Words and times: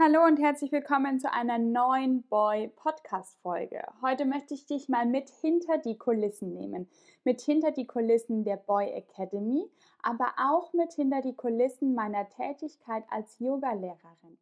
Hallo 0.00 0.24
und 0.24 0.40
herzlich 0.40 0.72
willkommen 0.72 1.20
zu 1.20 1.30
einer 1.30 1.58
neuen 1.58 2.22
Boy 2.22 2.68
Podcast 2.68 3.38
Folge. 3.42 3.84
Heute 4.00 4.24
möchte 4.24 4.54
ich 4.54 4.64
dich 4.64 4.88
mal 4.88 5.04
mit 5.04 5.28
hinter 5.28 5.76
die 5.76 5.98
Kulissen 5.98 6.54
nehmen, 6.54 6.88
mit 7.24 7.42
hinter 7.42 7.72
die 7.72 7.86
Kulissen 7.86 8.42
der 8.42 8.56
Boy 8.56 8.90
Academy, 8.90 9.70
aber 10.02 10.32
auch 10.38 10.72
mit 10.72 10.94
hinter 10.94 11.20
die 11.20 11.36
Kulissen 11.36 11.94
meiner 11.94 12.26
Tätigkeit 12.30 13.04
als 13.10 13.38
Yogalehrerin. 13.38 14.38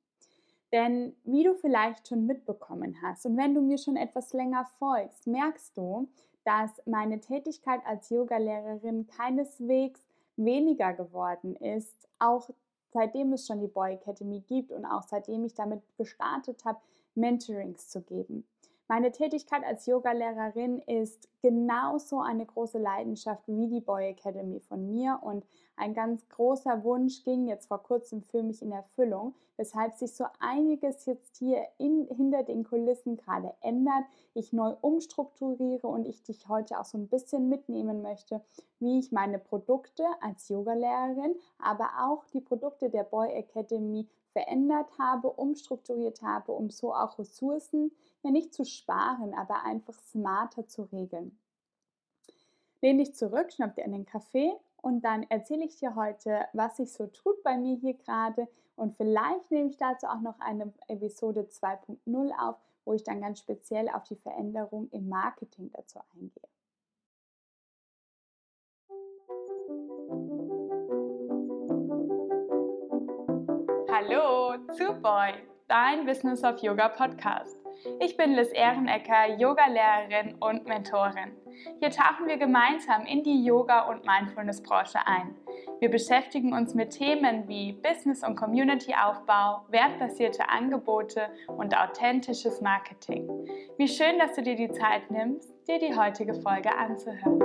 Denn 0.73 1.17
wie 1.25 1.43
du 1.43 1.57
vielleicht 1.57 2.07
schon 2.07 2.27
mitbekommen 2.27 3.03
hast 3.03 3.27
und 3.27 3.37
wenn 3.37 3.53
du 3.53 3.61
mir 3.61 3.79
schon 3.79 3.97
etwas 3.97 4.33
länger 4.33 4.67
folgst, 4.79 5.27
merkst 5.27 5.77
du, 5.77 6.09
dass 6.45 6.71
meine 6.87 7.19
Tätigkeit 7.19 7.81
als 7.85 8.09
Yogalehrerin 8.09 9.09
keineswegs 9.09 10.07
weniger 10.37 10.93
geworden 10.93 11.57
ist, 11.57 12.09
auch 12.21 12.51
seitdem 12.93 13.33
es 13.33 13.47
schon 13.47 13.61
die 13.61 13.69
Boy 13.69 13.95
Academy 13.95 14.41
gibt 14.41 14.73
und 14.73 14.85
auch 14.85 15.03
seitdem 15.03 15.45
ich 15.45 15.55
damit 15.55 15.83
gestartet 15.97 16.65
habe, 16.65 16.81
Mentorings 17.15 17.89
zu 17.89 18.03
geben. 18.03 18.45
Meine 18.91 19.13
Tätigkeit 19.13 19.63
als 19.65 19.87
Yogalehrerin 19.87 20.81
ist 20.81 21.29
genauso 21.43 22.19
eine 22.19 22.45
große 22.45 22.81
Leidenschaft 22.81 23.47
wie 23.47 23.69
die 23.69 23.81
Boy 23.81 24.09
Academy 24.09 24.59
von 24.59 24.91
mir. 24.91 25.21
Und 25.23 25.47
ein 25.77 25.95
ganz 25.95 26.29
großer 26.29 26.83
Wunsch 26.83 27.23
ging 27.23 27.47
jetzt 27.47 27.69
vor 27.69 27.85
kurzem 27.85 28.25
für 28.25 28.43
mich 28.43 28.63
in 28.63 28.73
Erfüllung, 28.73 29.37
weshalb 29.57 29.95
sich 29.95 30.17
so 30.17 30.25
einiges 30.41 31.07
jetzt 31.07 31.37
hier 31.37 31.63
in, 31.79 32.09
hinter 32.09 32.43
den 32.43 32.65
Kulissen 32.65 33.17
gerade 33.17 33.55
ändert, 33.61 34.03
ich 34.35 34.53
neu 34.53 34.75
umstrukturiere 34.81 35.87
und 35.87 36.05
ich 36.05 36.25
dich 36.25 36.49
heute 36.49 36.81
auch 36.81 36.85
so 36.85 36.99
ein 36.99 37.07
bisschen 37.07 37.49
mitnehmen 37.49 38.03
möchte, 38.03 38.41
wie 38.81 38.99
ich 38.99 39.13
meine 39.13 39.39
Produkte 39.39 40.03
als 40.21 40.49
Yogalehrerin, 40.49 41.37
aber 41.61 41.91
auch 42.09 42.25
die 42.25 42.41
Produkte 42.41 42.91
der 42.91 43.05
Boy 43.05 43.29
Academy 43.35 44.09
verändert 44.33 44.91
habe, 44.99 45.31
umstrukturiert 45.31 46.23
habe, 46.23 46.51
um 46.51 46.71
so 46.71 46.93
auch 46.93 47.21
Ressourcen 47.21 47.93
ja 48.23 48.31
nicht 48.31 48.55
zu 48.55 48.65
sparen, 48.65 49.35
aber 49.35 49.65
einfach 49.65 49.99
smarter 50.01 50.67
zu 50.67 50.83
regeln. 50.83 51.39
Lehn 52.83 52.99
dich 52.99 53.15
zurück, 53.15 53.53
schnapp 53.53 53.75
dir 53.75 53.85
einen 53.85 54.07
Kaffee 54.07 54.53
und 54.77 55.05
dann 55.05 55.25
erzähle 55.25 55.65
ich 55.65 55.77
dir 55.77 55.95
heute, 55.95 56.47
was 56.53 56.79
sich 56.79 56.93
so 56.93 57.07
tut 57.07 57.43
bei 57.43 57.57
mir 57.57 57.77
hier 57.77 57.95
gerade 57.95 58.49
und 58.77 58.97
vielleicht 58.97 59.51
nehme 59.51 59.69
ich 59.69 59.77
dazu 59.77 60.07
auch 60.07 60.21
noch 60.21 60.41
eine 60.41 60.73
Episode 60.89 61.43
2.0 61.43 62.33
auf, 62.39 62.57
wo 62.87 62.95
ich 62.95 63.05
dann 63.05 63.21
ganz 63.21 63.39
speziell 63.41 63.89
auf 63.91 64.05
die 64.05 64.17
Veränderung 64.17 64.89
im 64.91 65.09
Marketing 65.09 65.71
dazu 65.73 65.99
eingehe. 66.15 66.49
Hallo 73.93 74.57
zu 74.73 74.95
Boy, 75.03 75.35
dein 75.69 76.07
Business 76.07 76.43
of 76.43 76.59
Yoga 76.63 76.89
Podcast. 76.89 77.60
Ich 77.99 78.17
bin 78.17 78.35
Liz 78.35 78.53
Ehrenecker, 78.53 79.39
Yogalehrerin 79.39 80.35
und 80.41 80.67
Mentorin. 80.67 81.33
Hier 81.79 81.91
tauchen 81.91 82.27
wir 82.27 82.37
gemeinsam 82.37 83.07
in 83.07 83.23
die 83.23 83.45
Yoga- 83.45 83.89
und 83.89 84.05
Mindfulness-Branche 84.05 84.99
ein. 85.07 85.35
Wir 85.79 85.91
beschäftigen 85.91 86.53
uns 86.53 86.75
mit 86.75 86.91
Themen 86.91 87.49
wie 87.49 87.73
Business- 87.73 88.23
und 88.23 88.37
Community-Aufbau, 88.37 89.65
wertbasierte 89.69 90.49
Angebote 90.49 91.31
und 91.47 91.75
authentisches 91.75 92.61
Marketing. 92.61 93.29
Wie 93.79 93.89
schön, 93.89 94.19
dass 94.19 94.35
du 94.35 94.43
dir 94.43 94.57
die 94.57 94.71
Zeit 94.71 95.11
nimmst, 95.11 95.49
dir 95.67 95.79
die 95.79 95.97
heutige 95.97 96.35
Folge 96.35 96.77
anzuhören. 96.77 97.39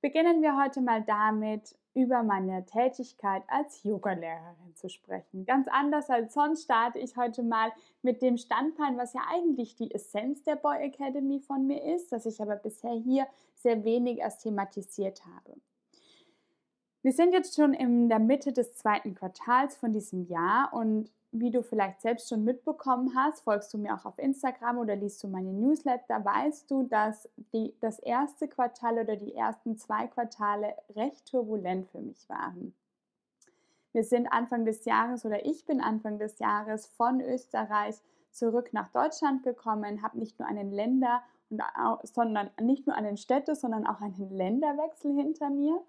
Beginnen 0.00 0.40
wir 0.42 0.56
heute 0.56 0.80
mal 0.80 1.02
damit, 1.02 1.74
über 1.98 2.22
meine 2.22 2.64
Tätigkeit 2.64 3.42
als 3.48 3.82
Yogalehrerin 3.82 4.76
zu 4.76 4.88
sprechen. 4.88 5.44
Ganz 5.44 5.66
anders 5.66 6.08
als 6.08 6.32
sonst 6.32 6.62
starte 6.62 7.00
ich 7.00 7.16
heute 7.16 7.42
mal 7.42 7.72
mit 8.02 8.22
dem 8.22 8.36
Standbein, 8.36 8.96
was 8.96 9.14
ja 9.14 9.22
eigentlich 9.28 9.74
die 9.74 9.92
Essenz 9.92 10.44
der 10.44 10.54
Boy 10.54 10.78
Academy 10.78 11.40
von 11.40 11.66
mir 11.66 11.82
ist, 11.82 12.12
das 12.12 12.24
ich 12.24 12.40
aber 12.40 12.54
bisher 12.54 12.92
hier 12.92 13.26
sehr 13.56 13.82
wenig 13.82 14.18
erst 14.18 14.44
thematisiert 14.44 15.26
habe. 15.26 15.58
Wir 17.02 17.12
sind 17.12 17.32
jetzt 17.32 17.56
schon 17.56 17.74
in 17.74 18.08
der 18.08 18.20
Mitte 18.20 18.52
des 18.52 18.76
zweiten 18.76 19.16
Quartals 19.16 19.76
von 19.76 19.92
diesem 19.92 20.28
Jahr 20.28 20.72
und 20.72 21.10
wie 21.30 21.50
du 21.50 21.62
vielleicht 21.62 22.00
selbst 22.00 22.28
schon 22.28 22.44
mitbekommen 22.44 23.12
hast, 23.14 23.42
folgst 23.42 23.72
du 23.74 23.78
mir 23.78 23.94
auch 23.94 24.04
auf 24.06 24.18
Instagram 24.18 24.78
oder 24.78 24.96
liest 24.96 25.22
du 25.22 25.28
meine 25.28 25.52
Newsletter, 25.52 26.24
weißt 26.24 26.70
du, 26.70 26.84
dass 26.84 27.28
die, 27.52 27.74
das 27.80 27.98
erste 27.98 28.48
Quartal 28.48 28.98
oder 28.98 29.16
die 29.16 29.34
ersten 29.34 29.76
zwei 29.76 30.06
Quartale 30.06 30.74
recht 30.96 31.26
turbulent 31.30 31.88
für 31.88 32.00
mich 32.00 32.28
waren. 32.28 32.74
Wir 33.92 34.04
sind 34.04 34.26
Anfang 34.28 34.64
des 34.64 34.84
Jahres 34.84 35.24
oder 35.24 35.44
ich 35.44 35.66
bin 35.66 35.80
Anfang 35.80 36.18
des 36.18 36.38
Jahres 36.38 36.86
von 36.86 37.20
Österreich 37.20 37.96
zurück 38.30 38.70
nach 38.72 38.88
Deutschland 38.88 39.42
gekommen, 39.42 40.02
habe 40.02 40.18
nicht 40.18 40.38
nur 40.38 40.48
einen 40.48 40.70
Länder, 40.70 41.22
sondern 42.02 42.50
nicht 42.60 42.86
nur 42.86 42.94
einen 42.94 43.16
Städte, 43.16 43.54
sondern 43.54 43.86
auch 43.86 44.00
einen 44.00 44.30
Länderwechsel 44.30 45.14
hinter 45.14 45.50
mir 45.50 45.82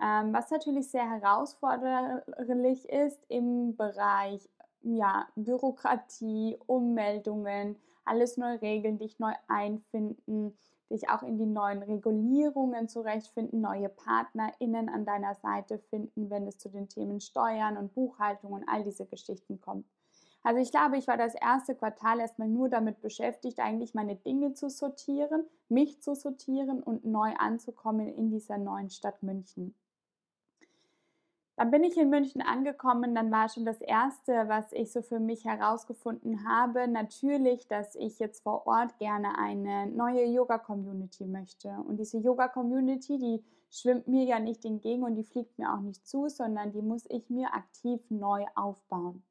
ähm, 0.00 0.32
was 0.32 0.50
natürlich 0.50 0.88
sehr 0.90 1.08
herausforderlich 1.08 2.88
ist 2.88 3.18
im 3.28 3.76
Bereich 3.76 4.48
ja, 4.82 5.28
Bürokratie, 5.36 6.58
Ummeldungen, 6.66 7.76
alles 8.04 8.36
neu 8.36 8.56
regeln, 8.56 8.98
dich 8.98 9.18
neu 9.18 9.32
einfinden, 9.48 10.56
dich 10.90 11.10
auch 11.10 11.22
in 11.22 11.36
die 11.36 11.46
neuen 11.46 11.82
Regulierungen 11.82 12.88
zurechtfinden, 12.88 13.60
neue 13.60 13.88
PartnerInnen 13.88 14.88
an 14.88 15.04
deiner 15.04 15.34
Seite 15.34 15.78
finden, 15.78 16.30
wenn 16.30 16.46
es 16.46 16.58
zu 16.58 16.70
den 16.70 16.88
Themen 16.88 17.20
Steuern 17.20 17.76
und 17.76 17.94
Buchhaltung 17.94 18.52
und 18.52 18.68
all 18.68 18.84
diese 18.84 19.06
Geschichten 19.06 19.60
kommt. 19.60 19.86
Also 20.42 20.60
ich 20.60 20.70
glaube, 20.70 20.96
ich 20.96 21.08
war 21.08 21.16
das 21.16 21.34
erste 21.34 21.74
Quartal 21.74 22.20
erstmal 22.20 22.48
nur 22.48 22.68
damit 22.68 23.00
beschäftigt, 23.02 23.58
eigentlich 23.58 23.92
meine 23.94 24.16
Dinge 24.16 24.54
zu 24.54 24.70
sortieren, 24.70 25.44
mich 25.68 26.00
zu 26.00 26.14
sortieren 26.14 26.82
und 26.82 27.04
neu 27.04 27.34
anzukommen 27.38 28.08
in 28.08 28.30
dieser 28.30 28.56
neuen 28.56 28.88
Stadt 28.88 29.22
München. 29.22 29.74
Dann 31.58 31.72
bin 31.72 31.82
ich 31.82 31.96
in 31.96 32.08
München 32.08 32.40
angekommen, 32.40 33.16
dann 33.16 33.32
war 33.32 33.48
schon 33.48 33.64
das 33.64 33.80
Erste, 33.80 34.44
was 34.46 34.72
ich 34.72 34.92
so 34.92 35.02
für 35.02 35.18
mich 35.18 35.44
herausgefunden 35.44 36.48
habe, 36.48 36.86
natürlich, 36.86 37.66
dass 37.66 37.96
ich 37.96 38.20
jetzt 38.20 38.44
vor 38.44 38.64
Ort 38.68 38.96
gerne 38.98 39.36
eine 39.36 39.88
neue 39.88 40.24
Yoga-Community 40.24 41.24
möchte. 41.24 41.70
Und 41.70 41.96
diese 41.96 42.18
Yoga-Community, 42.18 43.18
die 43.18 43.44
schwimmt 43.70 44.06
mir 44.06 44.22
ja 44.22 44.38
nicht 44.38 44.64
entgegen 44.64 45.02
und 45.02 45.16
die 45.16 45.24
fliegt 45.24 45.58
mir 45.58 45.74
auch 45.74 45.80
nicht 45.80 46.06
zu, 46.06 46.28
sondern 46.28 46.70
die 46.70 46.80
muss 46.80 47.06
ich 47.08 47.28
mir 47.28 47.52
aktiv 47.52 48.00
neu 48.08 48.44
aufbauen. 48.54 49.24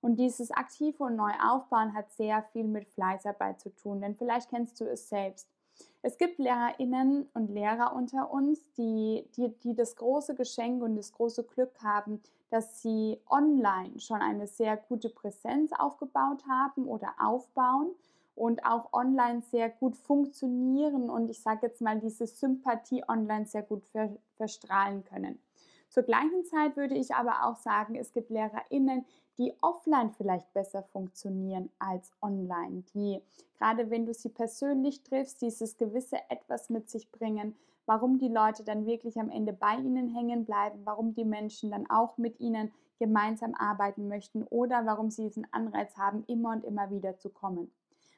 Und 0.00 0.16
dieses 0.16 0.50
aktive 0.50 1.04
und 1.04 1.16
neu 1.16 1.32
aufbauen 1.38 1.92
hat 1.92 2.10
sehr 2.12 2.44
viel 2.44 2.64
mit 2.64 2.88
Fleißarbeit 2.88 3.60
zu 3.60 3.68
tun, 3.76 4.00
denn 4.00 4.16
vielleicht 4.16 4.48
kennst 4.48 4.80
du 4.80 4.86
es 4.86 5.10
selbst. 5.10 5.46
Es 6.08 6.16
gibt 6.16 6.38
Lehrerinnen 6.38 7.28
und 7.34 7.50
Lehrer 7.50 7.94
unter 7.94 8.30
uns, 8.32 8.72
die, 8.78 9.28
die, 9.36 9.50
die 9.62 9.74
das 9.74 9.94
große 9.94 10.34
Geschenk 10.34 10.82
und 10.82 10.96
das 10.96 11.12
große 11.12 11.44
Glück 11.44 11.82
haben, 11.82 12.22
dass 12.48 12.80
sie 12.80 13.20
online 13.28 14.00
schon 14.00 14.22
eine 14.22 14.46
sehr 14.46 14.78
gute 14.78 15.10
Präsenz 15.10 15.70
aufgebaut 15.78 16.44
haben 16.48 16.86
oder 16.86 17.12
aufbauen 17.18 17.90
und 18.34 18.64
auch 18.64 18.90
online 18.94 19.42
sehr 19.42 19.68
gut 19.68 19.98
funktionieren 19.98 21.10
und 21.10 21.28
ich 21.28 21.42
sage 21.42 21.66
jetzt 21.66 21.82
mal 21.82 22.00
diese 22.00 22.26
Sympathie 22.26 23.04
online 23.06 23.44
sehr 23.44 23.62
gut 23.62 23.84
ver 23.84 24.16
verstrahlen 24.38 25.04
können. 25.04 25.38
Zur 25.90 26.04
gleichen 26.04 26.42
Zeit 26.46 26.78
würde 26.78 26.94
ich 26.94 27.14
aber 27.14 27.44
auch 27.44 27.56
sagen, 27.56 27.96
es 27.96 28.14
gibt 28.14 28.30
Lehrerinnen, 28.30 29.04
die 29.38 29.54
offline 29.62 30.10
vielleicht 30.10 30.52
besser 30.52 30.82
funktionieren 30.82 31.70
als 31.78 32.12
online, 32.20 32.82
die 32.94 33.22
gerade 33.58 33.90
wenn 33.90 34.06
du 34.06 34.12
sie 34.12 34.28
persönlich 34.28 35.02
triffst, 35.02 35.40
dieses 35.40 35.76
gewisse 35.76 36.18
etwas 36.28 36.70
mit 36.70 36.90
sich 36.90 37.10
bringen, 37.10 37.56
warum 37.86 38.18
die 38.18 38.28
Leute 38.28 38.64
dann 38.64 38.86
wirklich 38.86 39.18
am 39.18 39.30
Ende 39.30 39.52
bei 39.52 39.76
ihnen 39.76 40.14
hängen 40.14 40.44
bleiben, 40.44 40.80
warum 40.84 41.14
die 41.14 41.24
Menschen 41.24 41.70
dann 41.70 41.88
auch 41.88 42.18
mit 42.18 42.38
ihnen 42.38 42.70
gemeinsam 42.98 43.54
arbeiten 43.54 44.08
möchten 44.08 44.42
oder 44.44 44.84
warum 44.84 45.10
sie 45.10 45.22
diesen 45.22 45.46
Anreiz 45.52 45.96
haben, 45.96 46.24
immer 46.26 46.50
und 46.52 46.64
immer 46.64 46.90
wieder 46.90 47.16
zu 47.16 47.30
kommen. 47.30 47.70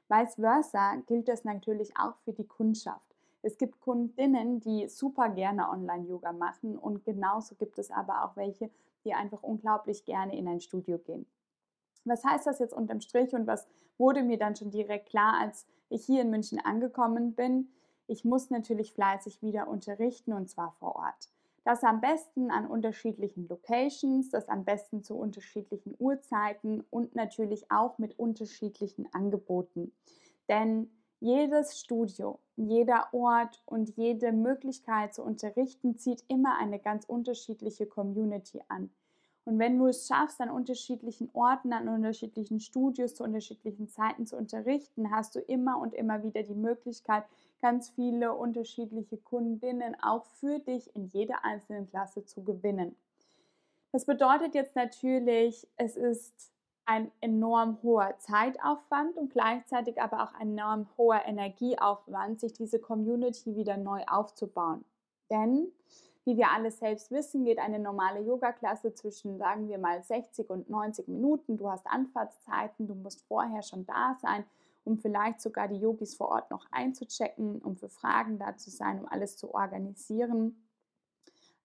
Vice 0.09 0.35
versa 0.35 0.97
gilt 1.07 1.29
das 1.29 1.45
natürlich 1.45 1.97
auch 1.97 2.17
für 2.25 2.33
die 2.33 2.47
Kundschaft. 2.47 3.15
Es 3.43 3.57
gibt 3.57 3.81
Kundinnen, 3.81 4.61
die 4.61 4.89
super 4.89 5.29
gerne 5.29 5.71
Online-Yoga 5.71 6.33
machen 6.33 6.77
und 6.77 7.05
genauso 7.05 7.55
gibt 7.55 7.79
es 7.79 7.91
aber 7.91 8.25
auch 8.25 8.37
welche, 8.37 8.71
die 9.05 9.15
einfach 9.15 9.43
unglaublich 9.43 10.05
gerne 10.05 10.37
in 10.37 10.49
ein 10.49 10.61
Studio 10.61 10.99
gehen. 10.99 11.27
Was 12.05 12.25
heißt 12.25 12.47
das 12.47 12.59
jetzt 12.59 12.75
unterm 12.75 13.01
Strich 13.01 13.35
und 13.35 13.47
was 13.47 13.67
wurde 13.99 14.23
mir 14.23 14.39
dann 14.39 14.57
schon 14.57 14.71
direkt 14.71 15.09
klar, 15.09 15.39
als 15.41 15.67
ich 15.89 16.05
hier 16.05 16.23
in 16.23 16.31
München 16.31 16.59
angekommen 16.59 17.35
bin? 17.35 17.69
Ich 18.07 18.25
muss 18.25 18.51
natürlich 18.51 18.93
fleißig 18.93 19.43
wieder 19.43 19.69
unterrichten 19.69 20.33
und 20.33 20.49
zwar 20.49 20.73
vor 20.79 20.97
Ort. 20.97 21.31
Das 21.65 21.85
am 21.85 22.01
besten 22.01 22.51
an 22.51 22.67
unterschiedlichen 22.67 23.47
Locations, 23.47 24.31
das 24.31 24.49
am 24.49 24.65
besten 24.65 25.03
zu 25.03 25.15
unterschiedlichen 25.15 25.95
Uhrzeiten 25.99 26.83
und 26.91 27.15
natürlich 27.15 27.71
auch 27.71 27.99
mit 27.99 28.19
unterschiedlichen 28.19 29.13
Angeboten. 29.13 29.93
Denn 30.49 30.91
jedes 31.21 31.79
Studio, 31.79 32.41
jeder 32.69 33.09
Ort 33.13 33.63
und 33.67 33.97
jede 33.97 34.33
Möglichkeit 34.33 35.15
zu 35.15 35.23
unterrichten 35.23 35.97
zieht 35.97 36.25
immer 36.29 36.59
eine 36.59 36.79
ganz 36.79 37.05
unterschiedliche 37.05 37.87
Community 37.87 38.63
an. 38.69 38.91
Und 39.45 39.59
wenn 39.59 39.79
du 39.79 39.87
es 39.87 40.07
schaffst, 40.07 40.41
an 40.41 40.51
unterschiedlichen 40.51 41.31
Orten, 41.33 41.73
an 41.73 41.89
unterschiedlichen 41.89 42.61
Studios 42.61 43.15
zu 43.15 43.25
unterschiedlichen 43.25 43.89
Zeiten 43.89 44.27
zu 44.27 44.37
unterrichten, 44.37 45.11
hast 45.11 45.35
du 45.35 45.41
immer 45.41 45.81
und 45.81 45.95
immer 45.95 46.23
wieder 46.23 46.43
die 46.43 46.55
Möglichkeit, 46.55 47.25
ganz 47.61 47.91
viele 47.91 48.35
unterschiedliche 48.35 49.17
Kundinnen 49.17 49.97
auch 50.03 50.25
für 50.25 50.59
dich 50.59 50.95
in 50.95 51.07
jeder 51.07 51.45
einzelnen 51.45 51.89
Klasse 51.89 52.25
zu 52.25 52.45
gewinnen. 52.45 52.97
Das 53.93 54.05
bedeutet 54.05 54.55
jetzt 54.55 54.77
natürlich, 54.77 55.67
es 55.77 55.97
ist 55.97 56.53
ein 56.91 57.13
enorm 57.21 57.79
hoher 57.85 58.19
Zeitaufwand 58.19 59.17
und 59.17 59.31
gleichzeitig 59.31 60.03
aber 60.03 60.25
auch 60.25 60.35
ein 60.35 60.59
enorm 60.59 60.89
hoher 60.99 61.25
Energieaufwand, 61.25 62.41
sich 62.41 62.53
diese 62.53 62.81
Community 62.81 63.55
wieder 63.55 63.77
neu 63.77 64.03
aufzubauen. 64.09 64.85
Denn 65.31 65.69
wie 66.25 66.37
wir 66.37 66.51
alle 66.51 66.73
selbst 66.73 67.13
wissen, 67.13 67.45
geht 67.45 67.61
eine 67.61 67.79
normale 67.79 68.21
Yoga-Klasse 68.23 68.93
zwischen, 68.93 69.39
sagen 69.39 69.69
wir 69.69 69.79
mal, 69.79 70.03
60 70.03 70.51
und 70.51 70.69
90 70.69 71.07
Minuten. 71.07 71.57
Du 71.57 71.71
hast 71.71 71.87
Anfahrtszeiten, 71.87 72.89
du 72.89 72.97
musst 72.97 73.23
vorher 73.29 73.63
schon 73.63 73.87
da 73.87 74.17
sein, 74.21 74.43
um 74.83 74.99
vielleicht 74.99 75.41
sogar 75.41 75.69
die 75.69 75.79
Yogis 75.79 76.17
vor 76.17 76.31
Ort 76.31 76.51
noch 76.51 76.67
einzuchecken, 76.73 77.61
um 77.63 77.77
für 77.77 77.89
Fragen 77.89 78.41
da 78.41 78.57
zu 78.57 78.69
sein, 78.69 78.99
um 78.99 79.07
alles 79.07 79.37
zu 79.37 79.55
organisieren. 79.55 80.61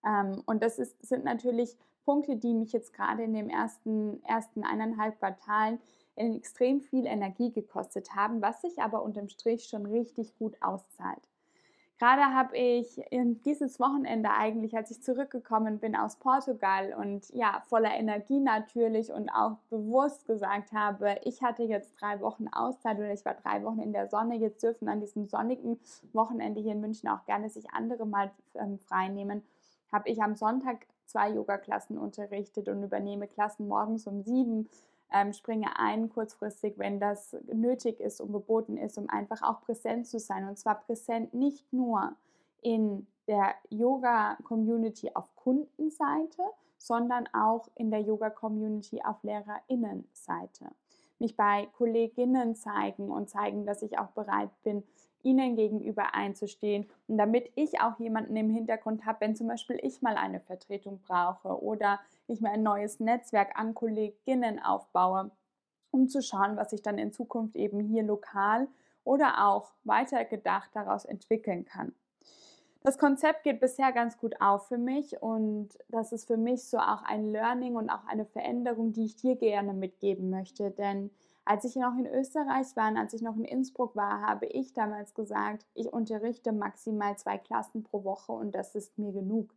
Ähm, 0.06 0.44
und 0.46 0.62
das 0.62 0.78
ist, 0.78 1.04
sind 1.04 1.24
natürlich 1.24 1.76
Punkte, 2.06 2.38
die 2.38 2.54
mich 2.54 2.72
jetzt 2.72 2.94
gerade 2.94 3.24
in 3.24 3.34
den 3.34 3.50
ersten, 3.50 4.24
ersten 4.24 4.64
eineinhalb 4.64 5.20
Quartalen 5.20 5.80
extrem 6.16 6.80
viel 6.80 7.06
Energie 7.06 7.52
gekostet 7.52 8.16
haben, 8.16 8.42
was 8.42 8.62
sich 8.62 8.80
aber 8.80 9.04
unterm 9.04 9.28
Strich 9.28 9.66
schon 9.66 9.86
richtig 9.86 10.38
gut 10.38 10.56
auszahlt. 10.62 11.28
Gerade 11.98 12.24
habe 12.24 12.58
ich 12.58 13.02
dieses 13.46 13.80
Wochenende 13.80 14.30
eigentlich, 14.32 14.76
als 14.76 14.92
ich 14.92 15.02
zurückgekommen 15.02 15.80
bin 15.80 15.96
aus 15.96 16.18
Portugal 16.18 16.94
und 16.94 17.30
ja, 17.30 17.64
voller 17.68 17.94
Energie 17.96 18.42
natürlich 18.42 19.14
und 19.14 19.30
auch 19.30 19.58
bewusst 19.70 20.28
gesagt 20.28 20.74
habe, 20.74 21.16
ich 21.24 21.42
hatte 21.42 21.64
jetzt 21.64 21.94
drei 22.02 22.20
Wochen 22.20 22.50
Auszeit 22.50 22.98
oder 22.98 23.14
ich 23.14 23.24
war 23.24 23.36
drei 23.36 23.64
Wochen 23.64 23.80
in 23.80 23.94
der 23.94 24.10
Sonne, 24.10 24.36
jetzt 24.36 24.62
dürfen 24.62 24.90
an 24.90 25.00
diesem 25.00 25.26
sonnigen 25.26 25.80
Wochenende 26.12 26.60
hier 26.60 26.74
in 26.74 26.82
München 26.82 27.08
auch 27.08 27.24
gerne 27.26 27.50
sich 27.50 27.70
andere 27.72 28.06
mal 28.06 28.30
ähm, 28.56 28.78
frei 28.78 29.08
nehmen, 29.08 29.42
habe 29.90 30.10
ich 30.10 30.22
am 30.22 30.36
Sonntag 30.36 30.88
zwei 31.06 31.32
Yoga-Klassen 31.32 31.98
unterrichtet 31.98 32.70
und 32.70 32.84
übernehme 32.84 33.28
Klassen 33.28 33.68
morgens 33.68 34.08
um 34.08 34.22
sieben 34.24 34.70
ähm, 35.14 35.34
springe 35.34 35.80
ein 35.80 36.10
kurzfristig, 36.10 36.78
wenn 36.78 37.00
das 37.00 37.36
nötig 37.54 38.00
ist 38.00 38.22
und 38.22 38.32
geboten 38.32 38.78
ist, 38.78 38.98
um 38.98 39.10
einfach 39.10 39.42
auch 39.44 39.62
präsent 39.62 40.08
zu 40.08 40.20
sein. 40.20 40.48
Und 40.48 40.58
zwar 40.58 40.76
präsent 40.82 41.34
nicht 41.34 41.72
nur 41.72 42.14
in 42.62 43.08
der 43.28 43.54
Yoga-Community 43.70 45.12
auf 45.14 45.34
Kundenseite, 45.36 46.44
sondern 46.78 47.28
auch 47.34 47.70
in 47.76 47.92
der 47.92 48.02
Yoga-Community 48.02 49.02
auf 49.04 49.24
Lehrerinnenseite. 49.24 50.72
Mich 51.20 51.38
bei 51.38 51.68
Kolleginnen 51.78 52.56
zeigen 52.56 53.10
und 53.10 53.30
zeigen, 53.30 53.66
dass 53.66 53.82
ich 53.82 53.98
auch 53.98 54.10
bereit 54.10 54.50
bin, 54.64 54.84
ihnen 55.26 55.56
gegenüber 55.56 56.14
einzustehen 56.14 56.88
und 57.08 57.18
damit 57.18 57.52
ich 57.56 57.82
auch 57.82 58.00
jemanden 58.00 58.36
im 58.36 58.50
Hintergrund 58.50 59.06
habe, 59.06 59.22
wenn 59.22 59.36
zum 59.36 59.48
Beispiel 59.48 59.80
ich 59.82 60.02
mal 60.02 60.16
eine 60.16 60.40
Vertretung 60.40 61.02
brauche 61.08 61.62
oder 61.62 62.00
ich 62.28 62.40
mir 62.40 62.52
ein 62.52 62.64
neues 62.64 63.00
Netzwerk 63.00 63.60
an 63.60 63.74
Kolleginnen 63.74 64.64
aufbaue, 64.64 65.32
um 65.92 66.08
zu 66.08 66.22
schauen, 66.22 66.56
was 66.56 66.72
ich 66.74 66.82
dann 66.82 66.98
in 66.98 67.12
Zukunft 67.12 67.56
eben 67.56 67.80
hier 67.80 68.04
lokal 68.04 68.68
oder 69.04 69.48
auch 69.48 69.74
weitergedacht 69.84 70.70
daraus 70.74 71.06
entwickeln 71.06 71.66
kann. 71.66 71.94
Das 72.84 73.00
Konzept 73.00 73.42
geht 73.44 73.60
bisher 73.60 73.92
ganz 73.92 74.20
gut 74.20 74.40
auf 74.42 74.68
für 74.68 74.78
mich 74.78 75.20
und 75.20 75.70
das 75.90 76.12
ist 76.12 76.28
für 76.28 76.38
mich 76.38 76.66
so 76.66 76.78
auch 76.78 77.02
ein 77.02 77.32
Learning 77.32 77.76
und 77.76 77.90
auch 77.90 78.06
eine 78.06 78.26
Veränderung, 78.26 78.94
die 78.94 79.06
ich 79.06 79.16
dir 79.16 79.36
gerne 79.36 79.74
mitgeben 79.74 80.30
möchte, 80.30 80.70
denn 80.70 81.10
als 81.46 81.64
ich 81.64 81.76
noch 81.76 81.96
in 81.98 82.08
Österreich 82.08 82.76
war 82.76 82.90
und 82.90 82.98
als 82.98 83.14
ich 83.14 83.22
noch 83.22 83.36
in 83.36 83.46
Innsbruck 83.46 83.96
war, 83.96 84.22
habe 84.22 84.48
ich 84.48 84.74
damals 84.74 85.14
gesagt, 85.14 85.66
ich 85.76 85.94
unterrichte 85.94 86.52
maximal 86.52 87.16
zwei 87.18 87.38
Klassen 87.38 87.84
pro 87.84 88.04
Woche 88.04 88.32
und 88.32 88.56
das 88.56 88.74
ist 88.74 88.98
mir 88.98 89.12
genug. 89.12 89.54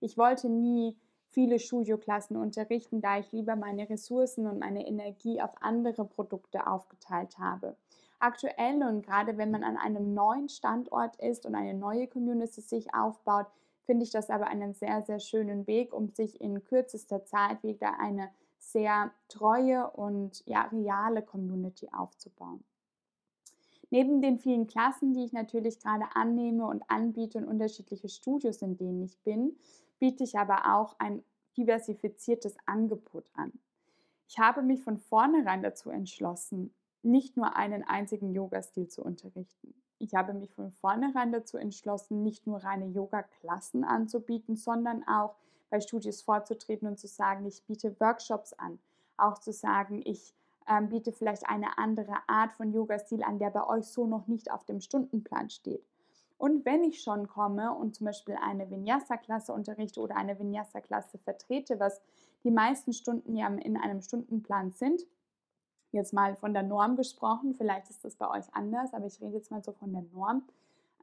Ich 0.00 0.16
wollte 0.16 0.48
nie 0.48 0.96
viele 1.26 1.58
Studioklassen 1.58 2.36
unterrichten, 2.36 3.00
da 3.00 3.18
ich 3.18 3.32
lieber 3.32 3.56
meine 3.56 3.88
Ressourcen 3.88 4.46
und 4.46 4.60
meine 4.60 4.86
Energie 4.86 5.40
auf 5.40 5.50
andere 5.60 6.04
Produkte 6.04 6.66
aufgeteilt 6.66 7.38
habe. 7.38 7.76
Aktuell 8.20 8.82
und 8.84 9.04
gerade 9.04 9.36
wenn 9.36 9.50
man 9.50 9.64
an 9.64 9.76
einem 9.76 10.14
neuen 10.14 10.48
Standort 10.48 11.16
ist 11.16 11.44
und 11.44 11.56
eine 11.56 11.74
neue 11.74 12.06
Community 12.06 12.60
sich 12.60 12.94
aufbaut, 12.94 13.46
finde 13.84 14.04
ich 14.04 14.10
das 14.12 14.30
aber 14.30 14.46
einen 14.46 14.74
sehr, 14.74 15.02
sehr 15.02 15.18
schönen 15.18 15.66
Weg, 15.66 15.92
um 15.92 16.10
sich 16.10 16.40
in 16.40 16.62
kürzester 16.62 17.24
Zeit 17.24 17.64
wieder 17.64 17.98
eine 17.98 18.28
sehr 18.62 19.10
treue 19.28 19.90
und 19.90 20.46
ja, 20.46 20.62
reale 20.62 21.22
Community 21.22 21.88
aufzubauen. 21.92 22.62
Neben 23.90 24.22
den 24.22 24.38
vielen 24.38 24.68
Klassen, 24.68 25.12
die 25.12 25.24
ich 25.24 25.32
natürlich 25.32 25.80
gerade 25.80 26.04
annehme 26.14 26.66
und 26.66 26.82
anbiete 26.88 27.38
und 27.38 27.44
unterschiedliche 27.44 28.08
Studios, 28.08 28.62
in 28.62 28.78
denen 28.78 29.02
ich 29.02 29.18
bin, 29.18 29.56
biete 29.98 30.24
ich 30.24 30.38
aber 30.38 30.74
auch 30.74 30.96
ein 30.98 31.22
diversifiziertes 31.58 32.56
Angebot 32.64 33.24
an. 33.34 33.52
Ich 34.28 34.38
habe 34.38 34.62
mich 34.62 34.82
von 34.82 34.96
vornherein 34.96 35.62
dazu 35.62 35.90
entschlossen, 35.90 36.72
nicht 37.02 37.36
nur 37.36 37.56
einen 37.56 37.82
einzigen 37.82 38.32
Yoga-Stil 38.32 38.88
zu 38.88 39.02
unterrichten. 39.02 39.74
Ich 39.98 40.14
habe 40.14 40.32
mich 40.32 40.54
von 40.54 40.70
vornherein 40.70 41.32
dazu 41.32 41.58
entschlossen, 41.58 42.22
nicht 42.22 42.46
nur 42.46 42.64
reine 42.64 42.86
Yoga-Klassen 42.86 43.84
anzubieten, 43.84 44.56
sondern 44.56 45.06
auch 45.06 45.36
bei 45.72 45.80
Studios 45.80 46.20
vorzutreten 46.20 46.86
und 46.86 46.98
zu 46.98 47.08
sagen, 47.08 47.46
ich 47.46 47.64
biete 47.64 47.98
Workshops 47.98 48.52
an. 48.52 48.78
Auch 49.16 49.38
zu 49.38 49.52
sagen, 49.52 50.02
ich 50.04 50.34
ähm, 50.68 50.90
biete 50.90 51.12
vielleicht 51.12 51.48
eine 51.48 51.78
andere 51.78 52.14
Art 52.26 52.52
von 52.52 52.72
Yoga-Stil 52.72 53.22
an, 53.22 53.38
der 53.38 53.48
bei 53.48 53.66
euch 53.66 53.86
so 53.86 54.06
noch 54.06 54.26
nicht 54.26 54.52
auf 54.52 54.64
dem 54.64 54.80
Stundenplan 54.80 55.48
steht. 55.48 55.82
Und 56.36 56.66
wenn 56.66 56.84
ich 56.84 57.02
schon 57.02 57.26
komme 57.26 57.72
und 57.72 57.94
zum 57.94 58.04
Beispiel 58.04 58.36
eine 58.42 58.70
Vinyasa-Klasse 58.70 59.52
unterrichte 59.54 60.00
oder 60.00 60.16
eine 60.16 60.38
Vinyasa-Klasse 60.38 61.16
vertrete, 61.16 61.80
was 61.80 62.02
die 62.44 62.50
meisten 62.50 62.92
Stunden 62.92 63.34
ja 63.34 63.46
in 63.46 63.78
einem 63.78 64.02
Stundenplan 64.02 64.72
sind, 64.72 65.06
jetzt 65.90 66.12
mal 66.12 66.36
von 66.36 66.52
der 66.52 66.64
Norm 66.64 66.96
gesprochen, 66.96 67.54
vielleicht 67.54 67.88
ist 67.88 68.04
das 68.04 68.16
bei 68.16 68.28
euch 68.28 68.44
anders, 68.52 68.92
aber 68.92 69.06
ich 69.06 69.20
rede 69.22 69.36
jetzt 69.36 69.50
mal 69.50 69.64
so 69.64 69.72
von 69.72 69.90
der 69.92 70.02
Norm, 70.12 70.42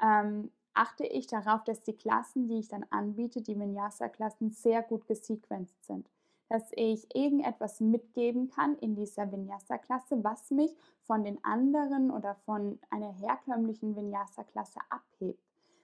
ähm, 0.04 0.52
achte 0.74 1.06
ich 1.06 1.28
darauf, 1.28 1.64
dass 1.64 1.84
die 1.84 1.96
Klassen, 1.96 2.48
die 2.48 2.60
ich 2.60 2.68
dann 2.68 2.86
anbiete, 2.90 3.42
die 3.42 3.60
Vinyasa-Klassen, 3.60 4.52
sehr 4.52 4.82
gut 4.84 5.08
gesequenzt 5.08 5.84
sind 5.86 6.10
dass 6.50 6.72
ich 6.76 7.16
irgendetwas 7.16 7.80
mitgeben 7.80 8.50
kann 8.50 8.76
in 8.80 8.96
dieser 8.96 9.32
Vinyasa-Klasse, 9.32 10.24
was 10.24 10.50
mich 10.50 10.76
von 11.04 11.24
den 11.24 11.42
anderen 11.44 12.12
oder 12.12 12.36
von 12.46 12.80
einer 12.90 13.14
herkömmlichen 13.14 13.96
Vinyasa-Klasse 13.96 14.80
abhebt. 14.90 15.40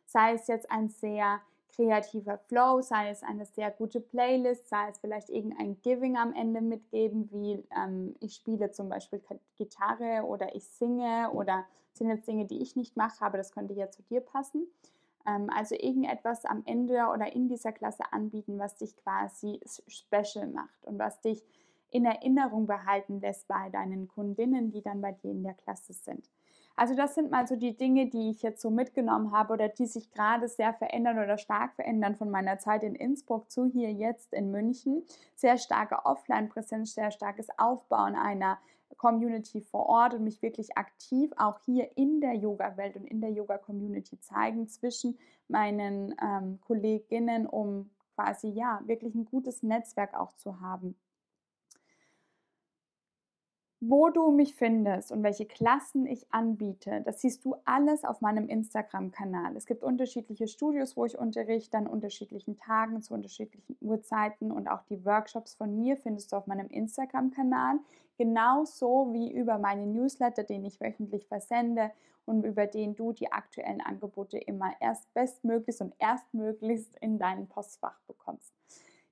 Sei 0.05 0.33
es 0.33 0.47
jetzt 0.47 0.69
ein 0.71 0.89
sehr 0.89 1.39
kreativer 1.75 2.37
Flow, 2.37 2.81
sei 2.81 3.09
es 3.09 3.23
eine 3.23 3.45
sehr 3.45 3.71
gute 3.71 3.99
Playlist, 3.99 4.69
sei 4.69 4.89
es 4.89 4.99
vielleicht 4.99 5.29
irgendein 5.29 5.79
Giving 5.81 6.17
am 6.17 6.33
Ende 6.33 6.61
mitgeben, 6.61 7.29
wie 7.31 7.63
ähm, 7.75 8.15
ich 8.19 8.35
spiele 8.35 8.71
zum 8.71 8.89
Beispiel 8.89 9.21
Gitarre 9.57 10.23
oder 10.25 10.55
ich 10.55 10.65
singe 10.65 11.29
oder 11.31 11.65
sind 11.93 12.09
jetzt 12.09 12.27
Dinge, 12.27 12.45
die 12.45 12.61
ich 12.61 12.75
nicht 12.75 12.97
mache, 12.97 13.23
aber 13.23 13.37
das 13.37 13.51
könnte 13.51 13.73
ja 13.73 13.89
zu 13.89 14.01
dir 14.03 14.21
passen. 14.21 14.67
Ähm, 15.25 15.49
also 15.49 15.75
irgendetwas 15.75 16.45
am 16.45 16.63
Ende 16.65 17.07
oder 17.13 17.33
in 17.33 17.47
dieser 17.47 17.71
Klasse 17.71 18.03
anbieten, 18.11 18.59
was 18.59 18.77
dich 18.77 18.95
quasi 18.97 19.59
special 19.87 20.47
macht 20.47 20.85
und 20.85 20.99
was 20.99 21.19
dich 21.21 21.43
in 21.91 22.05
Erinnerung 22.05 22.67
behalten 22.67 23.21
lässt 23.21 23.47
bei 23.47 23.69
deinen 23.69 24.07
Kundinnen, 24.07 24.71
die 24.71 24.81
dann 24.81 25.01
bei 25.01 25.13
dir 25.13 25.31
in 25.31 25.43
der 25.43 25.53
Klasse 25.53 25.93
sind. 25.93 26.29
Also 26.77 26.93
das 26.93 27.15
sind 27.15 27.31
mal 27.31 27.47
so 27.47 27.55
die 27.55 27.77
Dinge, 27.77 28.07
die 28.07 28.29
ich 28.29 28.41
jetzt 28.41 28.61
so 28.61 28.69
mitgenommen 28.69 29.31
habe 29.31 29.53
oder 29.53 29.69
die 29.69 29.85
sich 29.85 30.11
gerade 30.11 30.47
sehr 30.49 30.73
verändern 30.73 31.19
oder 31.19 31.37
stark 31.37 31.73
verändern 31.75 32.15
von 32.15 32.29
meiner 32.29 32.59
Zeit 32.59 32.83
in 32.83 32.95
Innsbruck 32.95 33.49
zu 33.49 33.65
hier 33.65 33.93
jetzt 33.93 34.33
in 34.33 34.51
München. 34.51 35.03
Sehr 35.35 35.57
starke 35.57 36.05
Offline-Präsenz, 36.05 36.93
sehr 36.93 37.11
starkes 37.11 37.47
Aufbauen 37.57 38.15
einer 38.15 38.57
Community 38.97 39.61
vor 39.61 39.87
Ort 39.87 40.13
und 40.13 40.23
mich 40.23 40.41
wirklich 40.41 40.77
aktiv 40.77 41.31
auch 41.37 41.59
hier 41.65 41.97
in 41.97 42.21
der 42.21 42.33
Yoga-Welt 42.33 42.95
und 42.97 43.05
in 43.05 43.21
der 43.21 43.31
Yoga-Community 43.31 44.19
zeigen 44.19 44.67
zwischen 44.67 45.17
meinen 45.47 46.15
ähm, 46.21 46.59
Kolleginnen, 46.61 47.45
um 47.47 47.89
quasi 48.15 48.49
ja 48.49 48.81
wirklich 48.85 49.15
ein 49.15 49.25
gutes 49.25 49.63
Netzwerk 49.63 50.13
auch 50.17 50.33
zu 50.33 50.61
haben. 50.61 50.95
Wo 53.81 54.09
du 54.09 54.31
mich 54.31 54.55
findest 54.55 55.11
und 55.11 55.21
welche 55.21 55.45
Klassen 55.45 56.07
ich 56.07 56.25
anbiete, 56.31 57.01
das 57.01 57.19
siehst 57.19 57.43
du 57.43 57.55
alles 57.65 58.05
auf 58.05 58.21
meinem 58.21 58.47
Instagram-Kanal. 58.47 59.55
Es 59.57 59.65
gibt 59.65 59.83
unterschiedliche 59.83 60.47
Studios, 60.47 60.95
wo 60.95 61.05
ich 61.05 61.17
unterrichte, 61.17 61.77
an 61.77 61.85
unterschiedlichen 61.85 62.57
Tagen, 62.57 63.01
zu 63.01 63.13
unterschiedlichen 63.13 63.77
Uhrzeiten 63.81 64.51
und 64.51 64.69
auch 64.69 64.83
die 64.83 65.03
Workshops 65.05 65.55
von 65.55 65.75
mir 65.75 65.97
findest 65.97 66.31
du 66.31 66.37
auf 66.37 66.47
meinem 66.47 66.67
Instagram-Kanal. 66.69 67.79
Genauso 68.17 69.11
wie 69.11 69.31
über 69.33 69.57
meine 69.57 69.85
Newsletter, 69.85 70.43
den 70.43 70.63
ich 70.63 70.79
wöchentlich 70.79 71.27
versende 71.27 71.91
und 72.25 72.45
über 72.45 72.67
den 72.67 72.95
du 72.95 73.11
die 73.11 73.31
aktuellen 73.33 73.81
Angebote 73.81 74.37
immer 74.37 74.71
erst 74.79 75.13
bestmöglichst 75.13 75.81
und 75.81 75.93
erstmöglichst 75.99 76.95
in 77.01 77.19
dein 77.19 77.47
Postfach 77.47 77.99
bekommst. 78.07 78.53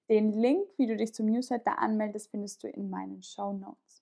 Den 0.10 0.32
Link, 0.32 0.68
wie 0.78 0.88
du 0.88 0.96
dich 0.96 1.14
zum 1.14 1.28
Newsletter 1.28 1.80
anmeldest, 1.80 2.32
findest 2.32 2.64
du 2.64 2.70
in 2.70 2.90
meinen 2.90 3.22
Show 3.22 3.52
Notes. 3.52 3.93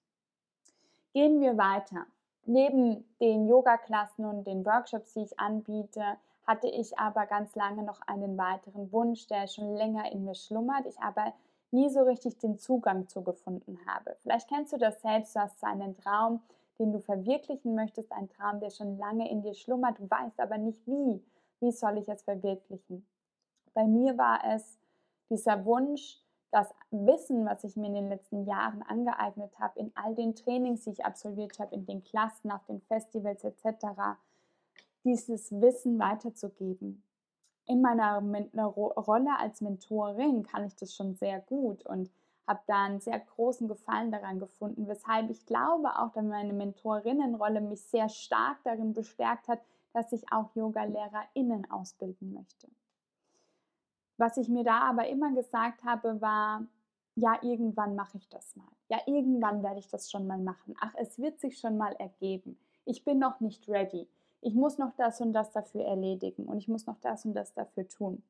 Gehen 1.13 1.41
wir 1.41 1.57
weiter. 1.57 2.05
Neben 2.45 3.05
den 3.19 3.47
Yoga-Klassen 3.47 4.25
und 4.25 4.45
den 4.45 4.65
Workshops, 4.65 5.13
die 5.13 5.23
ich 5.23 5.39
anbiete, 5.39 6.17
hatte 6.47 6.67
ich 6.67 6.97
aber 6.97 7.25
ganz 7.25 7.55
lange 7.55 7.83
noch 7.83 8.01
einen 8.07 8.37
weiteren 8.37 8.91
Wunsch, 8.91 9.27
der 9.27 9.47
schon 9.47 9.75
länger 9.75 10.11
in 10.11 10.25
mir 10.25 10.35
schlummert, 10.35 10.85
ich 10.85 10.99
aber 10.99 11.33
nie 11.71 11.89
so 11.89 12.01
richtig 12.01 12.37
den 12.39 12.57
Zugang 12.57 13.07
zu 13.07 13.23
gefunden 13.23 13.79
habe. 13.85 14.15
Vielleicht 14.21 14.49
kennst 14.49 14.73
du 14.73 14.77
das 14.77 15.01
selbst, 15.01 15.35
du 15.35 15.39
hast 15.41 15.63
einen 15.63 15.95
Traum, 15.97 16.41
den 16.79 16.91
du 16.91 16.99
verwirklichen 16.99 17.75
möchtest, 17.75 18.11
ein 18.11 18.29
Traum, 18.29 18.59
der 18.59 18.71
schon 18.71 18.97
lange 18.97 19.29
in 19.29 19.41
dir 19.41 19.53
schlummert, 19.53 19.99
du 19.99 20.09
weißt 20.09 20.39
aber 20.39 20.57
nicht 20.57 20.85
wie. 20.87 21.23
Wie 21.59 21.71
soll 21.71 21.99
ich 21.99 22.09
es 22.09 22.23
verwirklichen? 22.23 23.05
Bei 23.73 23.85
mir 23.85 24.17
war 24.17 24.39
es 24.53 24.79
dieser 25.29 25.63
Wunsch, 25.63 26.19
das 26.51 26.69
Wissen, 26.91 27.45
was 27.45 27.63
ich 27.63 27.77
mir 27.77 27.87
in 27.87 27.93
den 27.93 28.09
letzten 28.09 28.45
Jahren 28.45 28.83
angeeignet 28.83 29.57
habe, 29.57 29.79
in 29.79 29.91
all 29.95 30.13
den 30.15 30.35
Trainings, 30.35 30.83
die 30.83 30.91
ich 30.91 31.05
absolviert 31.05 31.59
habe, 31.59 31.73
in 31.73 31.85
den 31.85 32.03
Klassen, 32.03 32.51
auf 32.51 32.65
den 32.65 32.81
Festivals 32.81 33.43
etc., 33.43 34.19
dieses 35.03 35.51
Wissen 35.59 35.97
weiterzugeben. 35.97 37.03
In 37.65 37.81
meiner 37.81 38.21
Rolle 38.21 39.39
als 39.39 39.61
Mentorin 39.61 40.43
kann 40.43 40.65
ich 40.65 40.75
das 40.75 40.93
schon 40.93 41.15
sehr 41.15 41.39
gut 41.39 41.85
und 41.85 42.11
habe 42.47 42.59
da 42.67 42.83
einen 42.83 42.99
sehr 42.99 43.19
großen 43.19 43.67
Gefallen 43.67 44.11
daran 44.11 44.39
gefunden, 44.39 44.87
weshalb 44.87 45.29
ich 45.29 45.45
glaube 45.45 45.89
auch, 45.97 46.11
dass 46.11 46.25
meine 46.25 46.53
Mentorinnenrolle 46.53 47.61
mich 47.61 47.81
sehr 47.83 48.09
stark 48.09 48.57
darin 48.65 48.93
bestärkt 48.93 49.47
hat, 49.47 49.61
dass 49.93 50.11
ich 50.11 50.23
auch 50.31 50.53
Yoga-LehrerInnen 50.53 51.71
ausbilden 51.71 52.33
möchte. 52.33 52.67
Was 54.21 54.37
ich 54.37 54.49
mir 54.49 54.63
da 54.63 54.81
aber 54.81 55.07
immer 55.07 55.33
gesagt 55.33 55.83
habe, 55.83 56.21
war, 56.21 56.63
ja, 57.15 57.39
irgendwann 57.41 57.95
mache 57.95 58.17
ich 58.17 58.29
das 58.29 58.55
mal. 58.55 58.67
Ja, 58.87 58.99
irgendwann 59.07 59.63
werde 59.63 59.79
ich 59.79 59.87
das 59.87 60.11
schon 60.11 60.27
mal 60.27 60.37
machen. 60.37 60.75
Ach, 60.79 60.93
es 60.95 61.17
wird 61.17 61.39
sich 61.39 61.57
schon 61.57 61.75
mal 61.75 61.93
ergeben. 61.93 62.55
Ich 62.85 63.03
bin 63.03 63.17
noch 63.17 63.39
nicht 63.39 63.67
ready. 63.67 64.07
Ich 64.41 64.53
muss 64.53 64.77
noch 64.77 64.91
das 64.95 65.21
und 65.21 65.33
das 65.33 65.51
dafür 65.51 65.85
erledigen 65.85 66.45
und 66.45 66.59
ich 66.59 66.67
muss 66.67 66.85
noch 66.85 66.99
das 67.01 67.25
und 67.25 67.33
das 67.33 67.55
dafür 67.55 67.87
tun 67.87 68.21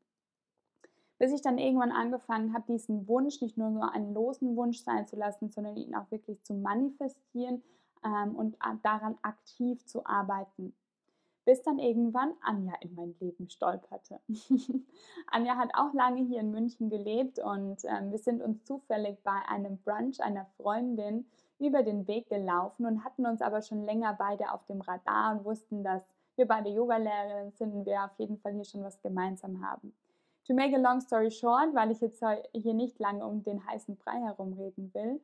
bis 1.21 1.33
ich 1.33 1.43
dann 1.43 1.59
irgendwann 1.59 1.91
angefangen 1.91 2.51
habe, 2.51 2.63
diesen 2.67 3.07
Wunsch 3.07 3.41
nicht 3.41 3.55
nur 3.55 3.71
so 3.71 3.81
einen 3.81 4.11
losen 4.11 4.55
Wunsch 4.55 4.79
sein 4.79 5.05
zu 5.05 5.15
lassen, 5.15 5.51
sondern 5.51 5.77
ihn 5.77 5.93
auch 5.93 6.09
wirklich 6.09 6.41
zu 6.41 6.55
manifestieren 6.55 7.61
ähm, 8.03 8.35
und 8.35 8.57
daran 8.81 9.15
aktiv 9.21 9.85
zu 9.85 10.03
arbeiten. 10.03 10.73
Bis 11.43 11.63
dann 11.63 11.79
irgendwann 11.79 12.33
Anja 12.41 12.73
in 12.81 12.93
mein 12.93 13.15
Leben 13.19 13.49
stolperte. 13.49 14.19
Anja 15.27 15.57
hat 15.57 15.71
auch 15.73 15.93
lange 15.93 16.23
hier 16.23 16.39
in 16.39 16.51
München 16.51 16.89
gelebt 16.89 17.39
und 17.39 17.83
ähm, 17.85 18.11
wir 18.11 18.19
sind 18.19 18.41
uns 18.41 18.63
zufällig 18.63 19.17
bei 19.23 19.39
einem 19.49 19.77
Brunch 19.77 20.21
einer 20.21 20.45
Freundin 20.57 21.25
über 21.57 21.83
den 21.83 22.07
Weg 22.07 22.29
gelaufen 22.29 22.85
und 22.85 23.03
hatten 23.03 23.25
uns 23.25 23.41
aber 23.41 23.61
schon 23.61 23.85
länger 23.85 24.15
beide 24.17 24.51
auf 24.51 24.65
dem 24.65 24.81
Radar 24.81 25.35
und 25.35 25.45
wussten, 25.45 25.83
dass 25.83 26.03
wir 26.35 26.47
beide 26.47 26.69
Yogalehrerinnen 26.69 27.51
sind 27.51 27.73
und 27.73 27.85
wir 27.85 28.03
auf 28.03 28.17
jeden 28.17 28.37
Fall 28.37 28.53
hier 28.53 28.65
schon 28.65 28.83
was 28.83 29.01
gemeinsam 29.01 29.65
haben. 29.67 29.93
To 30.47 30.53
make 30.55 30.75
a 30.75 30.79
long 30.79 31.01
story 31.01 31.29
short, 31.29 31.73
weil 31.73 31.91
ich 31.91 32.01
jetzt 32.01 32.23
hier 32.53 32.73
nicht 32.73 32.99
lange 32.99 33.25
um 33.25 33.43
den 33.43 33.65
heißen 33.65 33.95
Brei 33.95 34.19
herumreden 34.21 34.91
will, 34.93 35.21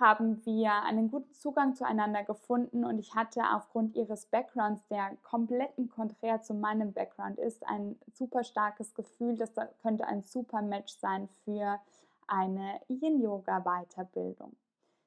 haben 0.00 0.44
wir 0.46 0.72
einen 0.82 1.10
guten 1.10 1.32
Zugang 1.34 1.74
zueinander 1.74 2.24
gefunden 2.24 2.84
und 2.84 2.98
ich 2.98 3.14
hatte 3.14 3.42
aufgrund 3.54 3.94
ihres 3.94 4.26
Backgrounds, 4.26 4.86
der 4.88 5.16
kompletten 5.22 5.88
konträr 5.90 6.40
zu 6.40 6.54
meinem 6.54 6.92
Background 6.92 7.38
ist, 7.38 7.66
ein 7.68 7.96
super 8.14 8.42
starkes 8.42 8.94
Gefühl, 8.94 9.36
das 9.36 9.52
könnte 9.82 10.06
ein 10.06 10.22
super 10.22 10.62
Match 10.62 10.94
sein 10.94 11.28
für 11.44 11.78
eine 12.26 12.80
Yin-Yoga-Weiterbildung. 12.88 14.56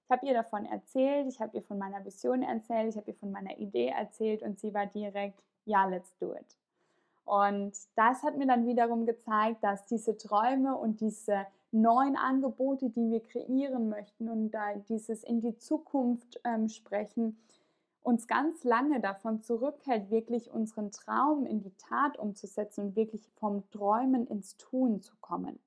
Ich 0.06 0.12
habe 0.12 0.26
ihr 0.28 0.34
davon 0.34 0.66
erzählt, 0.66 1.28
ich 1.28 1.42
habe 1.42 1.58
ihr 1.58 1.64
von 1.64 1.78
meiner 1.80 2.06
Vision 2.06 2.44
erzählt, 2.44 2.90
ich 2.90 2.98
habe 2.98 3.12
ihr 3.12 3.18
von 3.18 3.32
meiner 3.32 3.58
Idee 3.58 3.88
erzählt 3.88 4.44
und 4.44 4.60
sie 4.60 4.74
war 4.74 4.86
direkt, 4.86 5.42
ja, 5.66 5.86
let's 5.86 6.16
do 6.20 6.34
it. 6.34 6.58
Und 7.26 7.74
das 7.96 8.22
hat 8.22 8.38
mir 8.38 8.46
dann 8.46 8.68
wiederum 8.68 9.06
gezeigt, 9.06 9.64
dass 9.64 9.86
diese 9.86 10.18
Träume 10.18 10.76
und 10.76 11.00
diese 11.00 11.48
neuen 11.74 12.16
Angebote, 12.16 12.90
die 12.90 13.10
wir 13.10 13.22
kreieren 13.22 13.90
möchten 13.90 14.30
und 14.30 14.52
da 14.52 14.76
dieses 14.88 15.24
in 15.24 15.42
die 15.42 15.58
Zukunft 15.58 16.40
ähm, 16.44 16.70
sprechen, 16.70 17.38
uns 18.04 18.28
ganz 18.28 18.64
lange 18.64 19.00
davon 19.00 19.42
zurückhält, 19.42 20.12
wirklich 20.12 20.52
unseren 20.52 20.92
Traum 20.92 21.46
in 21.46 21.62
die 21.62 21.74
Tat 21.78 22.18
umzusetzen 22.20 22.88
und 22.88 22.96
wirklich 22.96 23.28
vom 23.36 23.70
Träumen 23.72 24.28
ins 24.28 24.58
Tun 24.58 25.00
zu 25.02 25.16
kommen. 25.22 25.60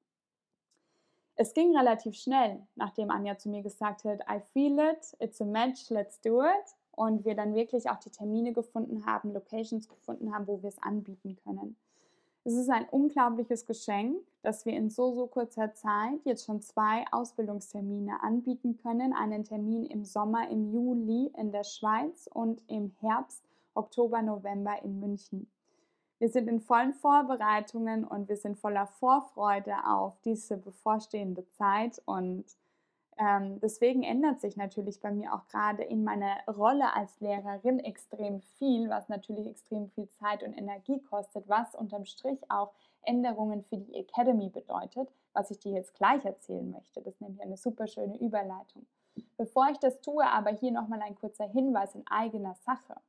Es 1.34 1.52
ging 1.52 1.76
relativ 1.76 2.14
schnell, 2.14 2.66
nachdem 2.76 3.10
Anja 3.10 3.36
zu 3.36 3.50
mir 3.50 3.62
gesagt 3.62 4.04
hat, 4.04 4.20
I 4.22 4.40
feel 4.52 4.78
it, 4.78 5.16
it's 5.18 5.40
a 5.40 5.44
match, 5.44 5.90
let's 5.90 6.20
do 6.20 6.42
it 6.42 6.76
und 6.92 7.24
wir 7.24 7.34
dann 7.34 7.54
wirklich 7.54 7.90
auch 7.90 7.98
die 7.98 8.10
Termine 8.10 8.52
gefunden 8.52 9.04
haben, 9.04 9.32
Locations 9.32 9.88
gefunden 9.88 10.34
haben, 10.34 10.46
wo 10.46 10.62
wir 10.62 10.68
es 10.68 10.82
anbieten 10.82 11.36
können. 11.36 11.76
Es 12.46 12.54
ist 12.54 12.70
ein 12.70 12.88
unglaubliches 12.88 13.66
Geschenk, 13.66 14.24
dass 14.42 14.64
wir 14.66 14.72
in 14.74 14.88
so, 14.88 15.12
so 15.12 15.26
kurzer 15.26 15.74
Zeit 15.74 16.20
jetzt 16.22 16.46
schon 16.46 16.62
zwei 16.62 17.04
Ausbildungstermine 17.10 18.22
anbieten 18.22 18.76
können. 18.76 19.12
Einen 19.12 19.42
Termin 19.42 19.84
im 19.86 20.04
Sommer, 20.04 20.48
im 20.48 20.72
Juli 20.72 21.32
in 21.36 21.50
der 21.50 21.64
Schweiz 21.64 22.30
und 22.32 22.62
im 22.68 22.92
Herbst, 23.00 23.42
Oktober, 23.74 24.22
November 24.22 24.80
in 24.84 25.00
München. 25.00 25.50
Wir 26.20 26.28
sind 26.28 26.46
in 26.46 26.60
vollen 26.60 26.94
Vorbereitungen 26.94 28.04
und 28.04 28.28
wir 28.28 28.36
sind 28.36 28.56
voller 28.56 28.86
Vorfreude 28.86 29.74
auf 29.84 30.16
diese 30.24 30.56
bevorstehende 30.56 31.48
Zeit 31.48 32.00
und 32.04 32.44
ähm, 33.18 33.60
deswegen 33.60 34.02
ändert 34.02 34.40
sich 34.40 34.56
natürlich 34.56 35.00
bei 35.00 35.10
mir 35.10 35.32
auch 35.34 35.46
gerade 35.48 35.82
in 35.82 36.04
meiner 36.04 36.36
Rolle 36.46 36.94
als 36.94 37.18
Lehrerin 37.20 37.78
extrem 37.78 38.40
viel, 38.58 38.90
was 38.90 39.08
natürlich 39.08 39.46
extrem 39.46 39.88
viel 39.90 40.08
Zeit 40.10 40.42
und 40.42 40.52
Energie 40.52 41.00
kostet, 41.00 41.48
was 41.48 41.74
unterm 41.74 42.04
Strich 42.04 42.38
auch 42.50 42.72
Änderungen 43.02 43.62
für 43.64 43.78
die 43.78 43.94
Academy 43.94 44.50
bedeutet, 44.50 45.08
was 45.32 45.50
ich 45.50 45.58
dir 45.58 45.72
jetzt 45.72 45.94
gleich 45.94 46.24
erzählen 46.24 46.70
möchte. 46.70 47.00
Das 47.00 47.14
ist 47.14 47.20
nämlich 47.20 47.40
eine 47.40 47.56
super 47.56 47.86
schöne 47.86 48.18
Überleitung. 48.18 48.86
Bevor 49.38 49.68
ich 49.70 49.78
das 49.78 50.00
tue, 50.00 50.26
aber 50.26 50.50
hier 50.50 50.72
nochmal 50.72 51.00
ein 51.00 51.14
kurzer 51.14 51.46
Hinweis 51.46 51.94
in 51.94 52.06
eigener 52.08 52.54
Sache. 52.66 53.00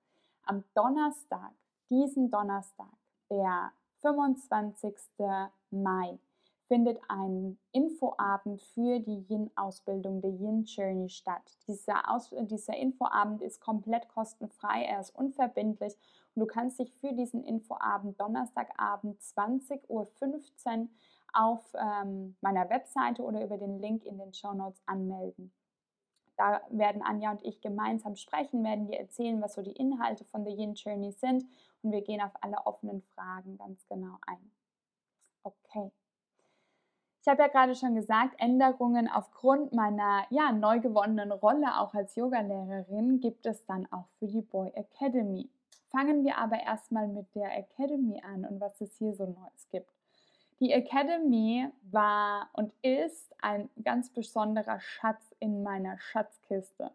Am 0.45 0.63
Donnerstag, 0.73 1.51
diesen 1.89 2.31
Donnerstag, 2.31 2.93
der 3.29 3.71
25. 4.01 4.95
Mai, 5.71 6.17
findet 6.67 6.99
ein 7.07 7.57
Infoabend 7.71 8.61
für 8.61 8.99
die 8.99 9.25
Yin-Ausbildung, 9.29 10.21
der 10.21 10.31
Yin-Journey 10.31 11.09
statt. 11.09 11.57
Dieser, 11.67 12.11
Aus 12.11 12.29
dieser 12.29 12.75
Infoabend 12.75 13.41
ist 13.41 13.61
komplett 13.61 14.07
kostenfrei, 14.09 14.83
er 14.83 14.99
ist 14.99 15.15
unverbindlich 15.15 15.93
und 16.35 16.41
du 16.41 16.45
kannst 16.45 16.79
dich 16.79 16.93
für 16.93 17.13
diesen 17.13 17.43
Infoabend 17.43 18.19
Donnerstagabend 18.19 19.19
20.15 19.21 19.85
Uhr 19.87 20.89
auf 21.33 21.73
ähm, 21.73 22.35
meiner 22.41 22.69
Webseite 22.69 23.23
oder 23.23 23.43
über 23.43 23.57
den 23.57 23.79
Link 23.79 24.05
in 24.05 24.17
den 24.17 24.33
Show 24.33 24.53
Notes 24.53 24.81
anmelden. 24.85 25.51
Da 26.35 26.61
werden 26.69 27.01
Anja 27.01 27.31
und 27.31 27.43
ich 27.43 27.61
gemeinsam 27.61 28.15
sprechen, 28.15 28.63
werden 28.63 28.87
dir 28.87 28.99
erzählen, 28.99 29.41
was 29.41 29.55
so 29.55 29.61
die 29.61 29.71
Inhalte 29.71 30.23
von 30.25 30.45
The 30.45 30.51
Yin 30.51 30.75
Journey 30.75 31.11
sind 31.11 31.45
und 31.81 31.91
wir 31.91 32.01
gehen 32.01 32.21
auf 32.21 32.31
alle 32.41 32.57
offenen 32.65 33.01
Fragen 33.01 33.57
ganz 33.57 33.87
genau 33.87 34.17
ein. 34.27 34.51
Okay. 35.43 35.91
Ich 37.21 37.27
habe 37.27 37.41
ja 37.41 37.47
gerade 37.47 37.75
schon 37.75 37.95
gesagt, 37.95 38.35
Änderungen 38.39 39.09
aufgrund 39.09 39.73
meiner 39.73 40.23
ja, 40.29 40.51
neu 40.51 40.79
gewonnenen 40.79 41.31
Rolle 41.31 41.79
auch 41.79 41.93
als 41.93 42.15
Yogalehrerin 42.15 43.19
gibt 43.19 43.45
es 43.45 43.65
dann 43.65 43.85
auch 43.91 44.07
für 44.19 44.27
die 44.27 44.41
Boy 44.41 44.71
Academy. 44.75 45.49
Fangen 45.89 46.23
wir 46.23 46.37
aber 46.37 46.61
erstmal 46.61 47.07
mit 47.07 47.33
der 47.35 47.57
Academy 47.57 48.21
an 48.21 48.45
und 48.45 48.59
was 48.59 48.79
es 48.81 48.97
hier 48.97 49.13
so 49.13 49.25
Neues 49.25 49.67
gibt. 49.69 49.89
Die 50.59 50.71
Academy 50.71 51.69
war 51.91 52.49
und 52.53 52.73
ist 52.81 53.35
ein 53.41 53.69
ganz 53.83 54.09
besonderer 54.09 54.79
Schatz 54.79 55.35
in 55.39 55.63
meiner 55.63 55.99
Schatzkiste. 55.99 56.91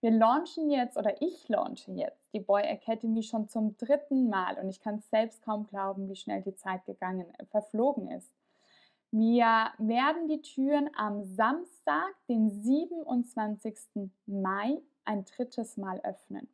Wir 0.00 0.10
launchen 0.10 0.70
jetzt 0.70 0.96
oder 0.96 1.20
ich 1.20 1.48
launche 1.48 1.92
jetzt 1.92 2.32
die 2.32 2.40
Boy 2.40 2.62
Academy 2.62 3.22
schon 3.22 3.48
zum 3.48 3.76
dritten 3.76 4.28
Mal 4.28 4.58
und 4.58 4.68
ich 4.68 4.80
kann 4.80 4.96
es 4.96 5.08
selbst 5.10 5.42
kaum 5.42 5.66
glauben, 5.66 6.08
wie 6.08 6.16
schnell 6.16 6.42
die 6.42 6.56
Zeit 6.56 6.84
gegangen, 6.86 7.26
verflogen 7.50 8.10
ist. 8.10 8.32
Wir 9.14 9.70
werden 9.76 10.26
die 10.26 10.40
Türen 10.40 10.88
am 10.96 11.22
Samstag, 11.22 12.14
den 12.30 12.48
27. 12.48 14.10
Mai, 14.24 14.80
ein 15.04 15.26
drittes 15.26 15.76
Mal 15.76 16.00
öffnen. 16.00 16.48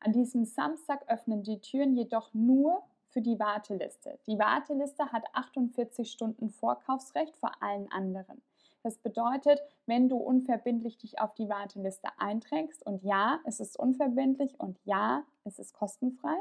An 0.00 0.12
diesem 0.12 0.46
Samstag 0.46 1.06
öffnen 1.08 1.42
die 1.42 1.60
Türen 1.60 1.94
jedoch 1.94 2.32
nur 2.32 2.82
für 3.10 3.20
die 3.20 3.38
Warteliste. 3.38 4.18
Die 4.26 4.38
Warteliste 4.38 5.12
hat 5.12 5.26
48 5.34 6.10
Stunden 6.10 6.48
Vorkaufsrecht 6.48 7.36
vor 7.36 7.52
allen 7.60 7.92
anderen. 7.92 8.40
Das 8.82 8.96
bedeutet, 8.96 9.60
wenn 9.84 10.08
du 10.08 10.16
unverbindlich 10.16 10.96
dich 10.96 11.20
auf 11.20 11.34
die 11.34 11.50
Warteliste 11.50 12.08
einträgst 12.16 12.86
und 12.86 13.02
ja, 13.02 13.38
es 13.44 13.60
ist 13.60 13.78
unverbindlich 13.78 14.58
und 14.58 14.78
ja, 14.84 15.24
es 15.44 15.58
ist 15.58 15.74
kostenfrei, 15.74 16.38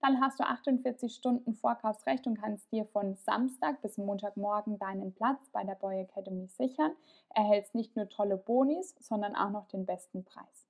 dann 0.00 0.20
hast 0.20 0.38
du 0.38 0.44
48 0.44 1.14
Stunden 1.14 1.54
Vorkaufsrecht 1.54 2.26
und 2.26 2.40
kannst 2.40 2.70
dir 2.72 2.84
von 2.86 3.16
Samstag 3.16 3.82
bis 3.82 3.98
Montagmorgen 3.98 4.78
deinen 4.78 5.14
Platz 5.14 5.48
bei 5.50 5.64
der 5.64 5.74
Boy 5.74 6.00
Academy 6.00 6.46
sichern. 6.46 6.92
Erhältst 7.34 7.74
nicht 7.74 7.96
nur 7.96 8.08
tolle 8.08 8.36
Bonis, 8.36 8.94
sondern 9.00 9.34
auch 9.34 9.50
noch 9.50 9.66
den 9.68 9.86
besten 9.86 10.24
Preis. 10.24 10.66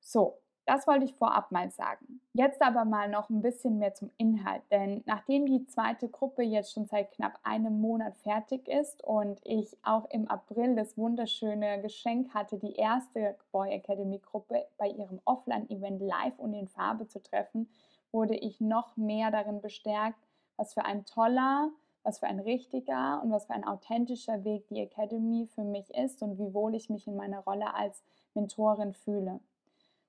So, 0.00 0.38
das 0.68 0.86
wollte 0.86 1.06
ich 1.06 1.14
vorab 1.14 1.50
mal 1.50 1.70
sagen. 1.70 2.20
Jetzt 2.34 2.60
aber 2.60 2.84
mal 2.84 3.08
noch 3.08 3.30
ein 3.30 3.40
bisschen 3.40 3.78
mehr 3.78 3.94
zum 3.94 4.10
Inhalt, 4.18 4.60
denn 4.70 5.02
nachdem 5.06 5.46
die 5.46 5.64
zweite 5.64 6.10
Gruppe 6.10 6.42
jetzt 6.42 6.74
schon 6.74 6.84
seit 6.84 7.10
knapp 7.12 7.38
einem 7.42 7.80
Monat 7.80 8.14
fertig 8.18 8.68
ist 8.68 9.02
und 9.02 9.40
ich 9.44 9.78
auch 9.82 10.04
im 10.10 10.28
April 10.28 10.76
das 10.76 10.98
wunderschöne 10.98 11.80
Geschenk 11.80 12.34
hatte, 12.34 12.58
die 12.58 12.74
erste 12.74 13.38
Boy 13.50 13.70
Academy 13.70 14.18
Gruppe 14.18 14.66
bei 14.76 14.88
ihrem 14.88 15.22
Offline-Event 15.24 16.02
live 16.02 16.38
und 16.38 16.52
in 16.52 16.68
Farbe 16.68 17.08
zu 17.08 17.22
treffen, 17.22 17.70
wurde 18.12 18.36
ich 18.36 18.60
noch 18.60 18.94
mehr 18.98 19.30
darin 19.30 19.62
bestärkt, 19.62 20.22
was 20.56 20.74
für 20.74 20.84
ein 20.84 21.06
toller, 21.06 21.70
was 22.02 22.18
für 22.18 22.26
ein 22.26 22.40
richtiger 22.40 23.22
und 23.22 23.30
was 23.30 23.46
für 23.46 23.54
ein 23.54 23.66
authentischer 23.66 24.44
Weg 24.44 24.68
die 24.68 24.80
Academy 24.80 25.46
für 25.46 25.64
mich 25.64 25.88
ist 25.94 26.22
und 26.22 26.38
wie 26.38 26.52
wohl 26.52 26.74
ich 26.74 26.90
mich 26.90 27.06
in 27.06 27.16
meiner 27.16 27.40
Rolle 27.40 27.72
als 27.74 28.02
Mentorin 28.34 28.92
fühle. 28.92 29.40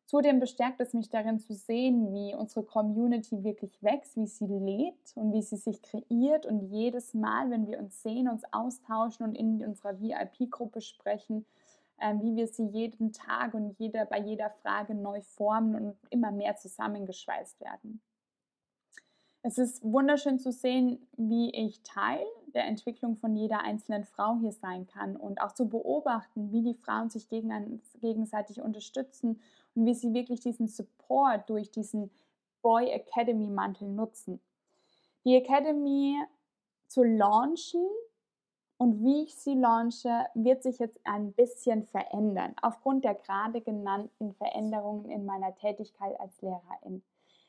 Zudem 0.09 0.39
bestärkt 0.39 0.81
es 0.81 0.95
mich 0.95 1.11
darin 1.11 1.37
zu 1.37 1.53
sehen, 1.53 2.11
wie 2.11 2.33
unsere 2.33 2.65
Community 2.65 3.43
wirklich 3.43 3.83
wächst, 3.83 4.17
wie 4.17 4.25
sie 4.25 4.47
lebt 4.47 5.15
und 5.15 5.33
wie 5.33 5.43
sie 5.43 5.55
sich 5.55 5.83
kreiert. 5.83 6.47
Und 6.47 6.71
jedes 6.71 7.13
Mal, 7.13 7.51
wenn 7.51 7.67
wir 7.67 7.77
uns 7.77 8.01
sehen, 8.01 8.27
uns 8.27 8.41
austauschen 8.51 9.23
und 9.23 9.35
in 9.35 9.63
unserer 9.63 10.01
VIP-Gruppe 10.01 10.81
sprechen, 10.81 11.45
äh, 11.99 12.15
wie 12.23 12.35
wir 12.35 12.47
sie 12.47 12.65
jeden 12.65 13.13
Tag 13.13 13.53
und 13.53 13.77
jeder, 13.77 14.03
bei 14.05 14.19
jeder 14.19 14.49
Frage 14.49 14.95
neu 14.95 15.21
formen 15.21 15.75
und 15.75 15.95
immer 16.09 16.31
mehr 16.31 16.55
zusammengeschweißt 16.55 17.61
werden. 17.61 18.01
Es 19.43 19.59
ist 19.59 19.83
wunderschön 19.83 20.39
zu 20.39 20.51
sehen, 20.51 21.07
wie 21.17 21.51
ich 21.51 21.83
Teil 21.83 22.25
der 22.55 22.65
Entwicklung 22.65 23.15
von 23.15 23.35
jeder 23.35 23.61
einzelnen 23.61 24.05
Frau 24.05 24.39
hier 24.39 24.53
sein 24.53 24.87
kann 24.87 25.15
und 25.15 25.39
auch 25.39 25.51
zu 25.51 25.69
beobachten, 25.69 26.51
wie 26.51 26.63
die 26.63 26.73
Frauen 26.73 27.11
sich 27.11 27.29
gegenseitig 27.29 28.59
unterstützen 28.59 29.39
und 29.75 29.85
wie 29.85 29.93
sie 29.93 30.13
wirklich 30.13 30.39
diesen 30.41 30.67
Support 30.67 31.49
durch 31.49 31.71
diesen 31.71 32.11
Boy 32.61 32.89
Academy 32.89 33.47
Mantel 33.47 33.87
nutzen. 33.87 34.41
Die 35.25 35.35
Academy 35.35 36.15
zu 36.87 37.03
launchen 37.03 37.87
und 38.77 39.03
wie 39.03 39.23
ich 39.23 39.35
sie 39.35 39.55
launche, 39.55 40.27
wird 40.33 40.63
sich 40.63 40.79
jetzt 40.79 40.99
ein 41.03 41.33
bisschen 41.33 41.83
verändern, 41.83 42.55
aufgrund 42.61 43.03
der 43.03 43.15
gerade 43.15 43.61
genannten 43.61 44.33
Veränderungen 44.33 45.09
in 45.09 45.25
meiner 45.25 45.53
Tätigkeit 45.55 46.19
als 46.19 46.41
Lehrerin. 46.41 47.03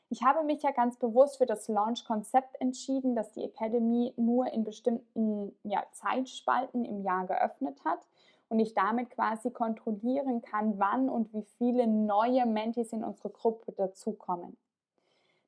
Ich 0.09 0.23
habe 0.23 0.43
mich 0.43 0.61
ja 0.61 0.71
ganz 0.71 0.97
bewusst 0.97 1.37
für 1.37 1.45
das 1.45 1.69
Launch-Konzept 1.69 2.59
entschieden, 2.59 3.15
dass 3.15 3.31
die 3.31 3.45
Academy 3.45 4.13
nur 4.17 4.51
in 4.51 4.65
bestimmten 4.65 5.55
ja, 5.63 5.85
Zeitspalten 5.93 6.83
im 6.83 7.01
Jahr 7.01 7.25
geöffnet 7.25 7.79
hat 7.85 8.05
und 8.51 8.59
ich 8.59 8.73
damit 8.73 9.11
quasi 9.11 9.49
kontrollieren 9.49 10.41
kann, 10.41 10.77
wann 10.77 11.09
und 11.09 11.31
wie 11.33 11.45
viele 11.57 11.87
neue 11.87 12.45
Mentis 12.45 12.91
in 12.91 13.01
unsere 13.01 13.29
Gruppe 13.29 13.71
dazukommen. 13.71 14.57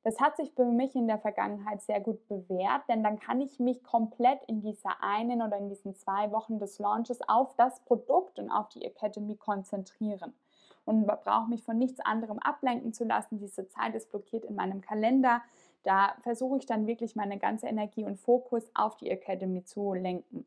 Das 0.04 0.20
hat 0.20 0.38
sich 0.38 0.52
für 0.52 0.64
mich 0.64 0.94
in 0.96 1.06
der 1.06 1.18
Vergangenheit 1.18 1.82
sehr 1.82 2.00
gut 2.00 2.26
bewährt, 2.28 2.82
denn 2.88 3.02
dann 3.02 3.20
kann 3.20 3.42
ich 3.42 3.60
mich 3.60 3.82
komplett 3.84 4.42
in 4.44 4.62
dieser 4.62 5.02
einen 5.02 5.42
oder 5.42 5.58
in 5.58 5.68
diesen 5.68 5.94
zwei 5.94 6.32
Wochen 6.32 6.58
des 6.58 6.78
Launches 6.78 7.20
auf 7.28 7.54
das 7.56 7.80
Produkt 7.80 8.38
und 8.38 8.50
auf 8.50 8.70
die 8.70 8.84
Academy 8.86 9.36
konzentrieren 9.36 10.32
und 10.86 11.06
brauche 11.06 11.50
mich 11.50 11.62
von 11.62 11.76
nichts 11.76 12.00
anderem 12.00 12.38
ablenken 12.38 12.94
zu 12.94 13.04
lassen. 13.04 13.38
Diese 13.38 13.68
Zeit 13.68 13.94
ist 13.94 14.10
blockiert 14.10 14.46
in 14.46 14.54
meinem 14.54 14.80
Kalender. 14.80 15.42
Da 15.82 16.14
versuche 16.22 16.56
ich 16.56 16.64
dann 16.64 16.86
wirklich 16.86 17.16
meine 17.16 17.38
ganze 17.38 17.66
Energie 17.66 18.04
und 18.04 18.18
Fokus 18.18 18.70
auf 18.74 18.96
die 18.96 19.10
Academy 19.10 19.62
zu 19.62 19.92
lenken. 19.92 20.46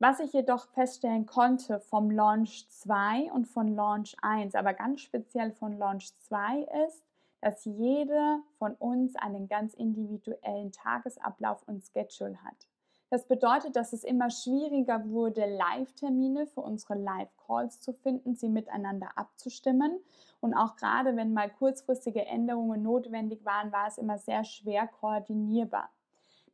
Was 0.00 0.18
ich 0.20 0.32
jedoch 0.32 0.66
feststellen 0.66 1.24
konnte 1.24 1.78
vom 1.78 2.10
Launch 2.10 2.68
2 2.68 3.32
und 3.32 3.46
von 3.46 3.68
Launch 3.68 4.16
1, 4.22 4.54
aber 4.54 4.74
ganz 4.74 5.00
speziell 5.02 5.52
von 5.52 5.78
Launch 5.78 6.14
2 6.16 6.66
ist, 6.86 7.04
dass 7.40 7.64
jede 7.64 8.40
von 8.58 8.74
uns 8.74 9.14
einen 9.16 9.48
ganz 9.48 9.74
individuellen 9.74 10.72
Tagesablauf 10.72 11.62
und 11.66 11.84
Schedule 11.84 12.42
hat. 12.42 12.66
Das 13.10 13.28
bedeutet, 13.28 13.76
dass 13.76 13.92
es 13.92 14.02
immer 14.02 14.30
schwieriger 14.30 15.08
wurde, 15.08 15.46
Live-Termine 15.46 16.48
für 16.48 16.62
unsere 16.62 16.94
Live-Calls 16.94 17.80
zu 17.80 17.92
finden, 17.92 18.34
sie 18.34 18.48
miteinander 18.48 19.10
abzustimmen. 19.14 20.00
Und 20.40 20.54
auch 20.54 20.74
gerade 20.74 21.14
wenn 21.14 21.32
mal 21.32 21.48
kurzfristige 21.48 22.24
Änderungen 22.24 22.82
notwendig 22.82 23.44
waren, 23.44 23.70
war 23.70 23.86
es 23.86 23.98
immer 23.98 24.18
sehr 24.18 24.42
schwer 24.42 24.88
koordinierbar. 24.88 25.90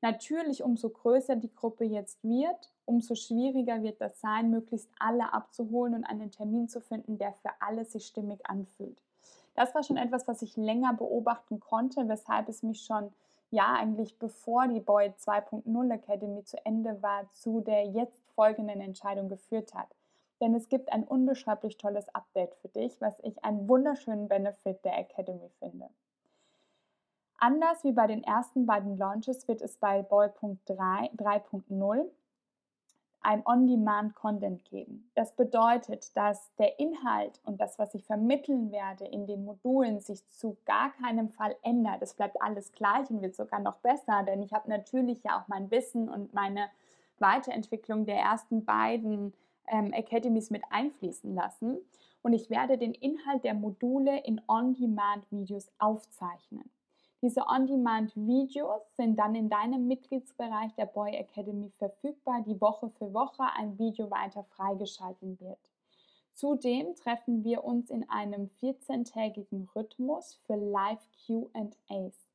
Natürlich, 0.02 0.62
umso 0.62 0.88
größer 0.88 1.36
die 1.36 1.54
Gruppe 1.54 1.84
jetzt 1.84 2.24
wird, 2.24 2.72
umso 2.86 3.14
schwieriger 3.14 3.82
wird 3.82 4.00
das 4.00 4.20
sein, 4.20 4.50
möglichst 4.50 4.88
alle 4.98 5.32
abzuholen 5.32 5.94
und 5.94 6.04
einen 6.04 6.30
Termin 6.30 6.68
zu 6.68 6.80
finden, 6.80 7.18
der 7.18 7.34
für 7.34 7.50
alle 7.60 7.84
sich 7.84 8.06
stimmig 8.06 8.46
anfühlt. 8.46 9.02
Das 9.54 9.74
war 9.74 9.82
schon 9.82 9.98
etwas, 9.98 10.26
was 10.26 10.40
ich 10.42 10.56
länger 10.56 10.94
beobachten 10.94 11.60
konnte, 11.60 12.08
weshalb 12.08 12.48
es 12.48 12.62
mich 12.62 12.82
schon, 12.82 13.12
ja, 13.50 13.74
eigentlich 13.74 14.18
bevor 14.18 14.68
die 14.68 14.80
Boy 14.80 15.12
2.0 15.18 15.92
Academy 15.92 16.44
zu 16.44 16.64
Ende 16.64 17.02
war, 17.02 17.30
zu 17.32 17.60
der 17.60 17.84
jetzt 17.86 18.22
folgenden 18.34 18.80
Entscheidung 18.80 19.28
geführt 19.28 19.74
hat. 19.74 19.88
Denn 20.40 20.54
es 20.54 20.70
gibt 20.70 20.90
ein 20.92 21.04
unbeschreiblich 21.04 21.76
tolles 21.76 22.08
Update 22.14 22.54
für 22.54 22.68
dich, 22.68 23.00
was 23.02 23.14
ich 23.22 23.44
einen 23.44 23.68
wunderschönen 23.68 24.28
Benefit 24.28 24.82
der 24.84 24.98
Academy 24.98 25.50
finde. 25.58 25.90
Anders 27.42 27.82
wie 27.84 27.92
bei 27.92 28.06
den 28.06 28.22
ersten 28.22 28.66
beiden 28.66 28.98
Launches 28.98 29.48
wird 29.48 29.62
es 29.62 29.78
bei 29.78 30.02
Boy 30.02 30.26
3.0 30.26 32.10
ein 33.22 33.42
On-Demand-Content 33.46 34.66
geben. 34.66 35.10
Das 35.14 35.34
bedeutet, 35.34 36.14
dass 36.14 36.54
der 36.56 36.78
Inhalt 36.78 37.40
und 37.44 37.58
das, 37.58 37.78
was 37.78 37.94
ich 37.94 38.04
vermitteln 38.04 38.70
werde 38.72 39.06
in 39.06 39.26
den 39.26 39.46
Modulen, 39.46 40.00
sich 40.00 40.28
zu 40.28 40.58
gar 40.66 40.92
keinem 40.92 41.30
Fall 41.30 41.56
ändert. 41.62 42.02
Es 42.02 42.12
bleibt 42.12 42.40
alles 42.42 42.72
gleich 42.72 43.08
und 43.08 43.22
wird 43.22 43.34
sogar 43.34 43.60
noch 43.60 43.76
besser, 43.76 44.22
denn 44.22 44.42
ich 44.42 44.52
habe 44.52 44.68
natürlich 44.68 45.22
ja 45.22 45.40
auch 45.40 45.48
mein 45.48 45.70
Wissen 45.70 46.10
und 46.10 46.34
meine 46.34 46.68
Weiterentwicklung 47.20 48.04
der 48.04 48.16
ersten 48.16 48.66
beiden 48.66 49.32
ähm, 49.66 49.94
Academies 49.94 50.50
mit 50.50 50.62
einfließen 50.68 51.34
lassen. 51.34 51.78
Und 52.20 52.34
ich 52.34 52.50
werde 52.50 52.76
den 52.76 52.92
Inhalt 52.92 53.44
der 53.44 53.54
Module 53.54 54.18
in 54.24 54.42
On-Demand-Videos 54.46 55.70
aufzeichnen. 55.78 56.70
Diese 57.22 57.46
On-Demand-Videos 57.46 58.80
sind 58.96 59.18
dann 59.18 59.34
in 59.34 59.50
deinem 59.50 59.86
Mitgliedsbereich 59.86 60.74
der 60.76 60.86
Boy 60.86 61.14
Academy 61.14 61.70
verfügbar, 61.76 62.42
die 62.46 62.58
Woche 62.60 62.88
für 62.88 63.12
Woche 63.12 63.42
ein 63.56 63.78
Video 63.78 64.10
weiter 64.10 64.44
freigeschalten 64.44 65.38
wird. 65.38 65.58
Zudem 66.32 66.94
treffen 66.94 67.44
wir 67.44 67.62
uns 67.62 67.90
in 67.90 68.08
einem 68.08 68.48
14-tägigen 68.62 69.68
Rhythmus 69.76 70.40
für 70.46 70.56
Live 70.56 71.06
QAs. 71.26 72.26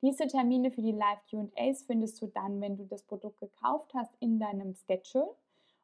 Diese 0.00 0.26
Termine 0.26 0.70
für 0.70 0.80
die 0.80 0.92
Live 0.92 1.20
QAs 1.28 1.82
findest 1.82 2.22
du 2.22 2.26
dann, 2.28 2.62
wenn 2.62 2.78
du 2.78 2.86
das 2.86 3.02
Produkt 3.02 3.40
gekauft 3.40 3.92
hast, 3.92 4.14
in 4.20 4.38
deinem 4.38 4.74
Schedule 4.74 5.34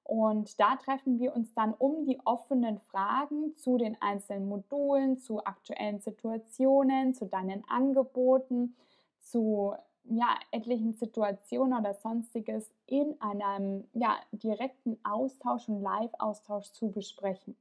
und 0.07 0.61
da 0.61 0.77
treffen 0.77 1.19
wir 1.19 1.35
uns 1.35 1.53
dann 1.55 1.75
um 1.75 2.05
die 2.05 2.21
offenen 2.25 2.79
Fragen 2.79 3.57
zu 3.57 3.77
den 3.77 4.01
einzelnen 4.01 4.49
Modulen, 4.49 5.19
zu 5.19 5.45
aktuellen 5.45 5.99
Situationen, 5.99 7.12
zu 7.12 7.27
deinen 7.27 7.69
Angeboten, 7.69 8.77
zu 9.19 9.75
ja, 10.05 10.38
etlichen 10.53 10.92
Situationen 10.92 11.77
oder 11.77 11.95
sonstiges 11.95 12.71
in 12.87 13.21
einem 13.21 13.88
ja, 13.95 14.16
direkten 14.31 14.97
Austausch 15.03 15.69
und 15.69 15.83
Live-Austausch 15.83 16.71
zu 16.71 16.92
besprechen. 16.92 17.57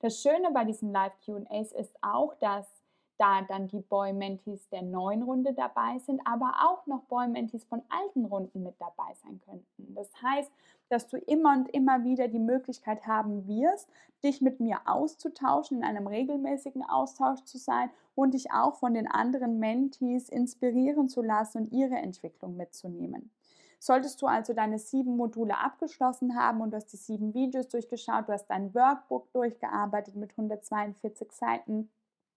Das 0.00 0.20
Schöne 0.20 0.50
bei 0.52 0.64
diesen 0.64 0.90
Live-QAs 0.90 1.70
ist 1.70 1.96
auch, 2.02 2.34
dass 2.40 2.73
da 3.18 3.42
dann 3.42 3.68
die 3.68 3.80
Boy-Mentees 3.80 4.68
der 4.70 4.82
neuen 4.82 5.22
Runde 5.22 5.54
dabei 5.54 5.98
sind, 5.98 6.20
aber 6.24 6.52
auch 6.66 6.86
noch 6.86 7.02
Boy-Mentees 7.04 7.64
von 7.64 7.82
alten 7.88 8.24
Runden 8.24 8.62
mit 8.62 8.74
dabei 8.80 9.14
sein 9.22 9.40
könnten. 9.44 9.94
Das 9.94 10.10
heißt, 10.22 10.50
dass 10.88 11.08
du 11.08 11.16
immer 11.18 11.52
und 11.52 11.68
immer 11.70 12.04
wieder 12.04 12.28
die 12.28 12.38
Möglichkeit 12.38 13.06
haben 13.06 13.46
wirst, 13.46 13.88
dich 14.22 14.40
mit 14.40 14.60
mir 14.60 14.80
auszutauschen, 14.86 15.78
in 15.78 15.84
einem 15.84 16.06
regelmäßigen 16.06 16.82
Austausch 16.82 17.42
zu 17.44 17.58
sein 17.58 17.90
und 18.14 18.34
dich 18.34 18.52
auch 18.52 18.74
von 18.76 18.94
den 18.94 19.06
anderen 19.06 19.58
Mentees 19.58 20.28
inspirieren 20.28 21.08
zu 21.08 21.22
lassen 21.22 21.58
und 21.58 21.72
ihre 21.72 21.96
Entwicklung 21.96 22.56
mitzunehmen. 22.56 23.30
Solltest 23.78 24.22
du 24.22 24.26
also 24.26 24.54
deine 24.54 24.78
sieben 24.78 25.16
Module 25.16 25.58
abgeschlossen 25.58 26.36
haben 26.36 26.62
und 26.62 26.70
du 26.70 26.76
hast 26.76 26.92
die 26.92 26.96
sieben 26.96 27.34
Videos 27.34 27.68
durchgeschaut, 27.68 28.28
du 28.28 28.32
hast 28.32 28.46
dein 28.46 28.74
Workbook 28.74 29.30
durchgearbeitet 29.32 30.16
mit 30.16 30.30
142 30.30 31.30
Seiten, 31.30 31.90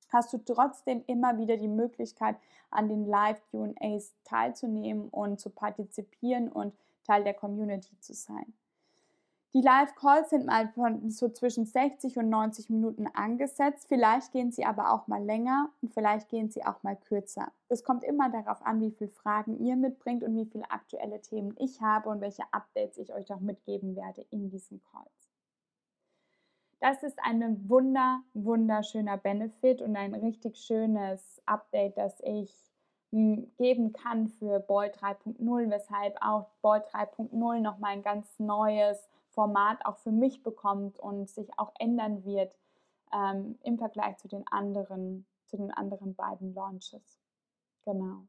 hast 0.09 0.33
du 0.33 0.37
trotzdem 0.37 1.03
immer 1.07 1.37
wieder 1.37 1.57
die 1.57 1.67
Möglichkeit, 1.67 2.37
an 2.69 2.89
den 2.89 3.05
Live-QAs 3.05 4.13
teilzunehmen 4.23 5.09
und 5.09 5.39
zu 5.39 5.49
partizipieren 5.49 6.49
und 6.49 6.73
Teil 7.05 7.23
der 7.23 7.33
Community 7.33 7.97
zu 7.99 8.13
sein. 8.13 8.53
Die 9.53 9.61
Live-Calls 9.61 10.29
sind 10.29 10.45
mal 10.45 10.67
von 10.67 11.09
so 11.09 11.29
zwischen 11.29 11.65
60 11.65 12.17
und 12.17 12.29
90 12.29 12.69
Minuten 12.69 13.07
angesetzt. 13.07 13.87
Vielleicht 13.87 14.31
gehen 14.33 14.51
sie 14.51 14.65
aber 14.65 14.91
auch 14.91 15.07
mal 15.07 15.23
länger 15.23 15.69
und 15.81 15.93
vielleicht 15.93 16.29
gehen 16.29 16.51
sie 16.51 16.65
auch 16.65 16.83
mal 16.83 16.97
kürzer. 16.97 17.51
Es 17.69 17.83
kommt 17.83 18.03
immer 18.03 18.29
darauf 18.29 18.63
an, 18.65 18.81
wie 18.81 18.91
viele 18.91 19.09
Fragen 19.09 19.57
ihr 19.57 19.75
mitbringt 19.77 20.23
und 20.23 20.35
wie 20.35 20.45
viele 20.45 20.69
aktuelle 20.69 21.21
Themen 21.21 21.55
ich 21.57 21.81
habe 21.81 22.09
und 22.09 22.21
welche 22.21 22.43
Updates 22.51 22.97
ich 22.97 23.13
euch 23.13 23.31
auch 23.33 23.39
mitgeben 23.39 23.95
werde 23.95 24.25
in 24.29 24.49
diesen 24.49 24.81
Calls. 24.91 25.26
Das 26.79 27.01
ist 27.01 27.17
ein 27.23 27.67
wunder, 27.69 28.21
wunderschöner 28.33 29.17
Benefit 29.17 29.81
und 29.81 29.95
ein 29.95 30.13
richtig 30.13 30.57
schönes 30.57 31.41
Update, 31.45 31.97
das 31.97 32.19
ich 32.21 32.53
hm, 33.11 33.51
geben 33.57 33.93
kann 33.93 34.27
für 34.27 34.59
Boy 34.59 34.89
3.0, 34.89 35.69
weshalb 35.71 36.17
auch 36.21 36.49
Boy 36.61 36.79
3.0 36.79 37.59
nochmal 37.61 37.93
ein 37.93 38.03
ganz 38.03 38.27
neues 38.37 39.09
Format 39.29 39.85
auch 39.85 39.97
für 39.97 40.11
mich 40.11 40.43
bekommt 40.43 40.99
und 40.99 41.29
sich 41.29 41.49
auch 41.57 41.71
ändern 41.79 42.23
wird 42.25 42.55
ähm, 43.13 43.57
im 43.63 43.77
Vergleich 43.77 44.17
zu 44.17 44.27
den 44.27 44.47
anderen, 44.47 45.25
zu 45.45 45.57
den 45.57 45.71
anderen 45.71 46.15
beiden 46.15 46.53
Launches. 46.53 47.19
Genau. 47.85 48.27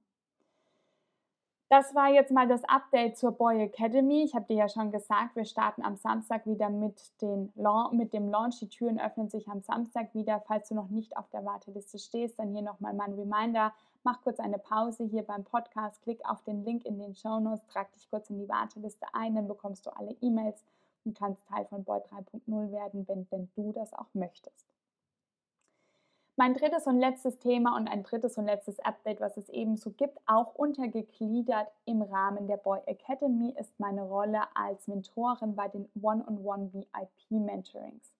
Das 1.70 1.94
war 1.94 2.08
jetzt 2.08 2.30
mal 2.30 2.48
das 2.48 2.64
Update 2.64 3.18
zur 3.18 3.32
Boy 3.32 3.64
Academy. 3.64 4.22
Ich 4.24 4.34
habe 4.34 4.46
dir 4.46 4.56
ja 4.56 4.68
schon 4.70 4.90
gesagt, 4.90 5.36
wir 5.36 5.44
starten 5.44 5.82
am 5.82 5.96
Samstag 5.96 6.46
wieder 6.46 6.70
mit, 6.70 6.98
den, 7.20 7.52
mit 7.92 8.14
dem 8.14 8.30
Launch. 8.30 8.58
Die 8.60 8.70
Türen 8.70 8.98
öffnen 8.98 9.28
sich 9.28 9.48
am 9.48 9.60
Samstag 9.60 10.14
wieder. 10.14 10.42
Falls 10.46 10.70
du 10.70 10.74
noch 10.74 10.88
nicht 10.88 11.18
auf 11.18 11.28
der 11.28 11.44
Warteliste 11.44 11.98
stehst, 11.98 12.38
dann 12.38 12.54
hier 12.54 12.62
nochmal 12.62 12.94
mein 12.94 13.12
Reminder. 13.12 13.74
Mach 14.02 14.22
kurz 14.22 14.40
eine 14.40 14.58
Pause 14.58 15.04
hier 15.04 15.24
beim 15.24 15.44
Podcast, 15.44 16.00
klick 16.00 16.24
auf 16.24 16.42
den 16.44 16.64
Link 16.64 16.86
in 16.86 16.98
den 16.98 17.14
Show 17.14 17.38
Notes, 17.38 17.66
trag 17.66 17.92
dich 17.92 18.08
kurz 18.08 18.30
in 18.30 18.38
die 18.38 18.48
Warteliste 18.48 19.06
ein, 19.12 19.34
dann 19.34 19.48
bekommst 19.48 19.84
du 19.84 19.90
alle 19.90 20.16
E-Mails 20.22 20.64
und 21.04 21.18
kannst 21.18 21.46
Teil 21.48 21.66
von 21.66 21.84
Boy 21.84 21.98
3.0 21.98 22.72
werden, 22.72 23.06
wenn 23.08 23.28
denn 23.28 23.50
du 23.56 23.72
das 23.72 23.92
auch 23.92 24.08
möchtest. 24.14 24.66
Mein 26.38 26.54
drittes 26.54 26.86
und 26.86 27.00
letztes 27.00 27.40
Thema 27.40 27.76
und 27.76 27.88
ein 27.88 28.04
drittes 28.04 28.38
und 28.38 28.44
letztes 28.44 28.78
Update, 28.78 29.20
was 29.20 29.36
es 29.36 29.48
ebenso 29.48 29.90
gibt, 29.90 30.20
auch 30.26 30.54
untergegliedert 30.54 31.66
im 31.84 32.00
Rahmen 32.00 32.46
der 32.46 32.58
Boy 32.58 32.78
Academy, 32.86 33.56
ist 33.58 33.80
meine 33.80 34.02
Rolle 34.02 34.42
als 34.54 34.86
Mentorin 34.86 35.56
bei 35.56 35.66
den 35.66 35.88
One-on-One 36.00 36.72
VIP 36.72 37.30
Mentorings. 37.32 38.14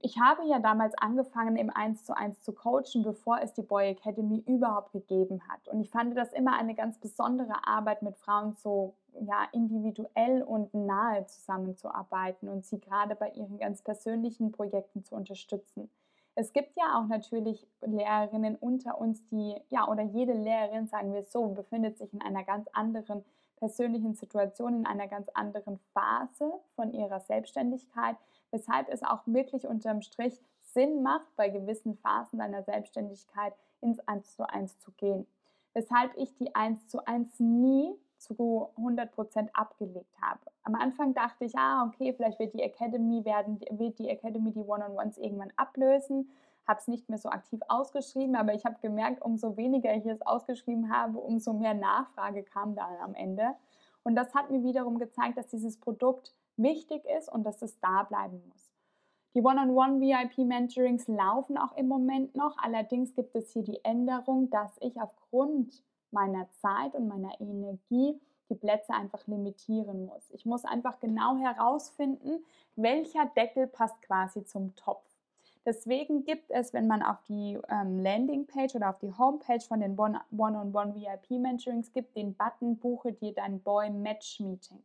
Ich 0.00 0.18
habe 0.18 0.46
ja 0.46 0.60
damals 0.60 0.94
angefangen, 0.96 1.56
im 1.56 1.68
1 1.68 2.04
zu 2.04 2.16
1 2.16 2.40
zu 2.40 2.54
coachen, 2.54 3.02
bevor 3.02 3.38
es 3.42 3.52
die 3.52 3.60
Boy 3.60 3.90
Academy 3.90 4.42
überhaupt 4.46 4.92
gegeben 4.92 5.42
hat. 5.46 5.68
Und 5.68 5.82
ich 5.82 5.90
fand 5.90 6.16
das 6.16 6.32
immer 6.32 6.56
eine 6.56 6.74
ganz 6.74 6.96
besondere 6.96 7.66
Arbeit, 7.66 8.00
mit 8.00 8.16
Frauen 8.16 8.54
so 8.54 8.94
ja, 9.20 9.46
individuell 9.52 10.42
und 10.42 10.72
nahe 10.72 11.26
zusammenzuarbeiten 11.26 12.48
und 12.48 12.64
sie 12.64 12.80
gerade 12.80 13.14
bei 13.14 13.28
ihren 13.32 13.58
ganz 13.58 13.82
persönlichen 13.82 14.52
Projekten 14.52 15.04
zu 15.04 15.14
unterstützen. 15.14 15.90
Es 16.40 16.52
gibt 16.52 16.76
ja 16.76 16.96
auch 16.96 17.08
natürlich 17.08 17.66
Lehrerinnen 17.80 18.54
unter 18.54 19.00
uns, 19.00 19.26
die, 19.26 19.56
ja, 19.70 19.88
oder 19.88 20.04
jede 20.04 20.34
Lehrerin, 20.34 20.86
sagen 20.86 21.12
wir 21.12 21.24
so, 21.24 21.48
befindet 21.48 21.98
sich 21.98 22.14
in 22.14 22.22
einer 22.22 22.44
ganz 22.44 22.68
anderen 22.72 23.24
persönlichen 23.56 24.14
Situation, 24.14 24.76
in 24.76 24.86
einer 24.86 25.08
ganz 25.08 25.28
anderen 25.30 25.80
Phase 25.92 26.52
von 26.76 26.92
ihrer 26.92 27.18
Selbstständigkeit, 27.18 28.14
weshalb 28.52 28.88
es 28.88 29.02
auch 29.02 29.22
wirklich 29.26 29.66
unterm 29.66 30.00
Strich 30.00 30.40
Sinn 30.60 31.02
macht, 31.02 31.26
bei 31.34 31.48
gewissen 31.48 31.96
Phasen 31.96 32.38
deiner 32.38 32.62
Selbstständigkeit 32.62 33.52
ins 33.80 33.98
1 34.06 34.36
zu 34.36 34.48
1 34.48 34.78
zu 34.78 34.92
gehen. 34.92 35.26
Weshalb 35.72 36.16
ich 36.16 36.36
die 36.36 36.54
1 36.54 36.86
zu 36.86 37.04
1 37.04 37.40
nie 37.40 37.96
zu 38.18 38.68
100% 38.76 39.48
abgelegt 39.52 40.14
habe. 40.20 40.40
Am 40.62 40.74
Anfang 40.74 41.14
dachte 41.14 41.44
ich, 41.44 41.56
ah, 41.56 41.84
okay, 41.86 42.12
vielleicht 42.12 42.38
wird 42.38 42.54
die 42.54 42.62
Academy 42.62 43.24
werden, 43.24 43.60
wird 43.70 43.98
die 43.98 44.08
Academy 44.08 44.52
die 44.52 44.60
One-on-Ones 44.60 45.18
irgendwann 45.18 45.52
ablösen. 45.56 46.30
Habe 46.66 46.80
es 46.80 46.88
nicht 46.88 47.08
mehr 47.08 47.18
so 47.18 47.30
aktiv 47.30 47.60
ausgeschrieben, 47.68 48.36
aber 48.36 48.52
ich 48.52 48.64
habe 48.64 48.76
gemerkt, 48.82 49.22
umso 49.22 49.56
weniger 49.56 49.94
ich 49.94 50.04
es 50.04 50.20
ausgeschrieben 50.22 50.92
habe, 50.92 51.18
umso 51.18 51.54
mehr 51.54 51.74
Nachfrage 51.74 52.42
kam 52.42 52.74
dann 52.74 52.96
am 53.02 53.14
Ende. 53.14 53.54
Und 54.02 54.16
das 54.16 54.34
hat 54.34 54.50
mir 54.50 54.62
wiederum 54.62 54.98
gezeigt, 54.98 55.38
dass 55.38 55.46
dieses 55.48 55.78
Produkt 55.78 56.34
wichtig 56.56 57.04
ist 57.18 57.32
und 57.32 57.44
dass 57.44 57.62
es 57.62 57.80
da 57.80 58.02
bleiben 58.02 58.42
muss. 58.48 58.70
Die 59.34 59.42
One-on-One-VIP-Mentorings 59.42 61.06
laufen 61.08 61.58
auch 61.58 61.76
im 61.76 61.86
Moment 61.86 62.34
noch. 62.34 62.56
Allerdings 62.58 63.14
gibt 63.14 63.36
es 63.36 63.52
hier 63.52 63.62
die 63.62 63.84
Änderung, 63.84 64.50
dass 64.50 64.76
ich 64.80 65.00
aufgrund 65.00 65.82
meiner 66.12 66.48
Zeit 66.60 66.94
und 66.94 67.08
meiner 67.08 67.40
Energie 67.40 68.20
die 68.50 68.54
Plätze 68.54 68.94
einfach 68.94 69.26
limitieren 69.26 70.06
muss. 70.06 70.30
Ich 70.30 70.46
muss 70.46 70.64
einfach 70.64 71.00
genau 71.00 71.36
herausfinden, 71.36 72.44
welcher 72.76 73.26
Deckel 73.36 73.66
passt 73.66 74.00
quasi 74.02 74.44
zum 74.44 74.74
Topf. 74.76 75.04
Deswegen 75.66 76.24
gibt 76.24 76.50
es, 76.50 76.72
wenn 76.72 76.86
man 76.86 77.02
auf 77.02 77.22
die 77.28 77.58
ähm, 77.68 78.00
Landingpage 78.00 78.74
oder 78.74 78.88
auf 78.88 78.98
die 79.00 79.12
Homepage 79.12 79.60
von 79.60 79.80
den 79.80 79.98
One-on-One 79.98 80.94
VIP 80.94 81.38
Mentorings 81.38 81.92
gibt, 81.92 82.16
den 82.16 82.34
Button 82.34 82.78
Buche 82.78 83.12
dir 83.12 83.34
dein 83.34 83.60
Boy 83.60 83.90
Match 83.90 84.40
Meeting. 84.40 84.82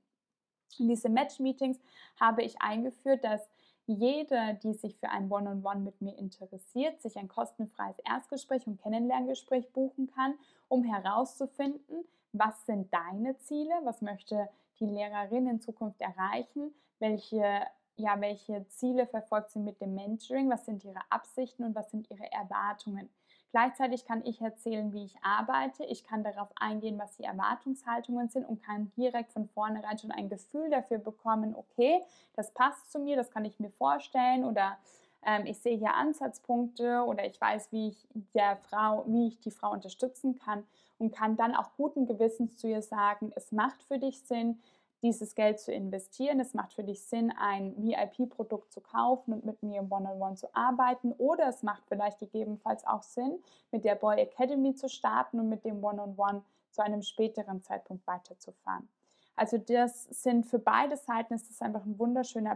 In 0.79 0.89
diese 0.89 1.07
Match 1.07 1.39
Meetings 1.39 1.79
habe 2.19 2.43
ich 2.43 2.61
eingeführt, 2.61 3.23
dass 3.23 3.47
jede, 3.85 4.59
die 4.63 4.73
sich 4.73 4.95
für 4.97 5.09
ein 5.09 5.31
One-on-One 5.31 5.61
-on 5.61 5.63
-One 5.63 5.79
mit 5.79 6.01
mir 6.01 6.17
interessiert, 6.17 7.01
sich 7.01 7.17
ein 7.17 7.27
kostenfreies 7.27 7.99
Erstgespräch 7.99 8.65
und 8.67 8.81
Kennenlerngespräch 8.81 9.71
buchen 9.73 10.07
kann, 10.07 10.35
um 10.69 10.83
herauszufinden, 10.83 12.05
was 12.31 12.65
sind 12.65 12.93
deine 12.93 13.37
Ziele, 13.37 13.73
was 13.83 14.01
möchte 14.01 14.49
die 14.79 14.85
Lehrerin 14.85 15.47
in 15.47 15.61
Zukunft 15.61 16.01
erreichen, 16.01 16.73
welche, 16.99 17.61
ja, 17.95 18.19
welche 18.19 18.67
Ziele 18.69 19.05
verfolgt 19.05 19.51
sie 19.51 19.59
mit 19.59 19.79
dem 19.81 19.95
Mentoring, 19.95 20.49
was 20.49 20.65
sind 20.65 20.83
ihre 20.83 21.01
Absichten 21.09 21.63
und 21.63 21.75
was 21.75 21.91
sind 21.91 22.09
ihre 22.09 22.31
Erwartungen. 22.31 23.09
Gleichzeitig 23.53 24.05
kann 24.05 24.25
ich 24.25 24.41
erzählen, 24.41 24.91
wie 24.93 25.05
ich 25.05 25.15
arbeite. 25.21 25.85
Ich 25.85 26.03
kann 26.03 26.23
darauf 26.23 26.49
eingehen, 26.55 26.97
was 26.97 27.17
die 27.17 27.23
Erwartungshaltungen 27.23 28.27
sind 28.27 28.49
und 28.49 28.63
kann 28.63 28.91
direkt 28.97 29.31
von 29.31 29.47
vornherein 29.47 29.99
schon 29.99 30.11
ein 30.11 30.27
Gefühl 30.27 30.71
dafür 30.71 30.97
bekommen, 30.97 31.53
okay, 31.55 32.01
das 32.35 32.49
passt 32.49 32.91
zu 32.91 32.97
mir, 32.97 33.15
das 33.15 33.29
kann 33.29 33.45
ich 33.45 33.59
mir 33.59 33.69
vorstellen 33.69 34.43
oder 34.43 34.75
ähm, 35.23 35.45
ich 35.45 35.59
sehe 35.59 35.77
hier 35.77 35.93
Ansatzpunkte 35.93 37.03
oder 37.05 37.27
ich 37.27 37.39
weiß, 37.39 37.71
wie 37.71 37.89
ich 37.89 38.07
der 38.33 38.57
Frau, 38.57 39.03
wie 39.05 39.27
ich 39.27 39.39
die 39.39 39.51
Frau 39.51 39.71
unterstützen 39.71 40.39
kann 40.39 40.63
und 40.97 41.13
kann 41.13 41.37
dann 41.37 41.55
auch 41.55 41.69
guten 41.77 42.07
Gewissens 42.07 42.57
zu 42.57 42.67
ihr 42.67 42.81
sagen, 42.81 43.31
es 43.35 43.51
macht 43.51 43.83
für 43.83 43.99
dich 43.99 44.19
Sinn, 44.23 44.59
dieses 45.03 45.35
Geld 45.35 45.59
zu 45.59 45.71
investieren. 45.71 46.39
Es 46.39 46.53
macht 46.53 46.73
für 46.73 46.83
dich 46.83 47.03
Sinn, 47.03 47.31
ein 47.37 47.75
VIP-Produkt 47.77 48.71
zu 48.71 48.81
kaufen 48.81 49.33
und 49.33 49.45
mit 49.45 49.61
mir 49.61 49.81
im 49.81 49.91
One-on-One 49.91 50.35
zu 50.35 50.47
arbeiten. 50.55 51.11
Oder 51.13 51.49
es 51.49 51.61
macht 51.61 51.83
vielleicht 51.87 52.19
gegebenenfalls 52.19 52.87
auch 52.87 53.03
Sinn, 53.03 53.37
mit 53.71 53.83
der 53.83 53.95
Boy 53.95 54.21
Academy 54.21 54.73
zu 54.73 54.89
starten 54.89 55.39
und 55.39 55.49
mit 55.49 55.65
dem 55.65 55.83
One-on-One 55.83 56.43
zu 56.71 56.81
einem 56.81 57.01
späteren 57.03 57.61
Zeitpunkt 57.61 58.07
weiterzufahren. 58.07 58.87
Also 59.35 59.57
das 59.57 60.05
sind 60.05 60.45
für 60.45 60.59
beide 60.59 60.95
Seiten 60.95 61.33
ist 61.33 61.49
das 61.49 61.61
einfach 61.61 61.85
ein 61.85 61.99
wunderschöner 61.99 62.55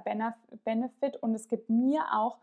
Benefit 0.63 1.17
und 1.17 1.33
es 1.35 1.47
gibt 1.47 1.69
mir 1.69 2.03
auch 2.13 2.37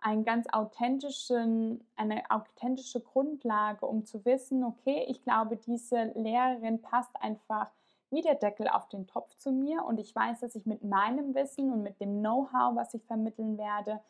einen 0.00 0.24
ganz 0.24 0.46
authentischen, 0.52 1.84
eine 1.96 2.22
authentische 2.30 3.00
Grundlage, 3.00 3.84
um 3.84 4.06
zu 4.06 4.24
wissen, 4.24 4.64
okay, 4.64 5.04
ich 5.08 5.22
glaube, 5.22 5.56
diese 5.56 6.04
Lehrerin 6.14 6.80
passt 6.80 7.10
einfach 7.20 7.70
wie 8.10 8.22
der 8.22 8.34
Deckel 8.34 8.68
auf 8.68 8.88
den 8.88 9.06
Topf 9.06 9.34
zu 9.36 9.52
mir 9.52 9.84
und 9.84 9.98
ich 9.98 10.14
weiß, 10.14 10.40
dass 10.40 10.54
ich 10.54 10.66
mit 10.66 10.82
meinem 10.82 11.34
Wissen 11.34 11.72
und 11.72 11.82
mit 11.82 12.00
dem 12.00 12.20
Know-how, 12.20 12.76
was 12.76 12.94
ich 12.94 13.04
vermitteln 13.04 13.56
werde, 13.58 14.00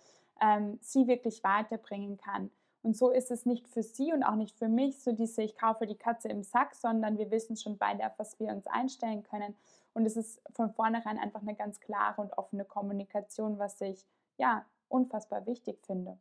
ähm, 0.40 0.78
sie 0.80 1.06
wirklich 1.06 1.44
weiterbringen 1.44 2.16
kann. 2.16 2.50
Und 2.82 2.96
so 2.96 3.10
ist 3.10 3.30
es 3.30 3.44
nicht 3.44 3.68
für 3.68 3.82
sie 3.82 4.12
und 4.12 4.22
auch 4.22 4.36
nicht 4.36 4.56
für 4.56 4.68
mich, 4.68 5.02
so 5.02 5.12
diese 5.12 5.42
ich 5.42 5.56
kaufe 5.56 5.86
die 5.86 5.98
Katze 5.98 6.28
im 6.28 6.42
Sack, 6.42 6.74
sondern 6.74 7.18
wir 7.18 7.30
wissen 7.30 7.56
schon 7.56 7.76
beide, 7.76 8.06
auf 8.06 8.18
was 8.18 8.40
wir 8.40 8.48
uns 8.48 8.66
einstellen 8.66 9.22
können. 9.22 9.54
Und 9.92 10.06
es 10.06 10.16
ist 10.16 10.40
von 10.54 10.72
vornherein 10.72 11.18
einfach 11.18 11.42
eine 11.42 11.54
ganz 11.54 11.80
klare 11.80 12.22
und 12.22 12.38
offene 12.38 12.64
Kommunikation, 12.64 13.58
was 13.58 13.80
ich 13.82 14.06
ja 14.38 14.64
unfassbar 14.88 15.44
wichtig 15.46 15.78
finde. 15.84 16.18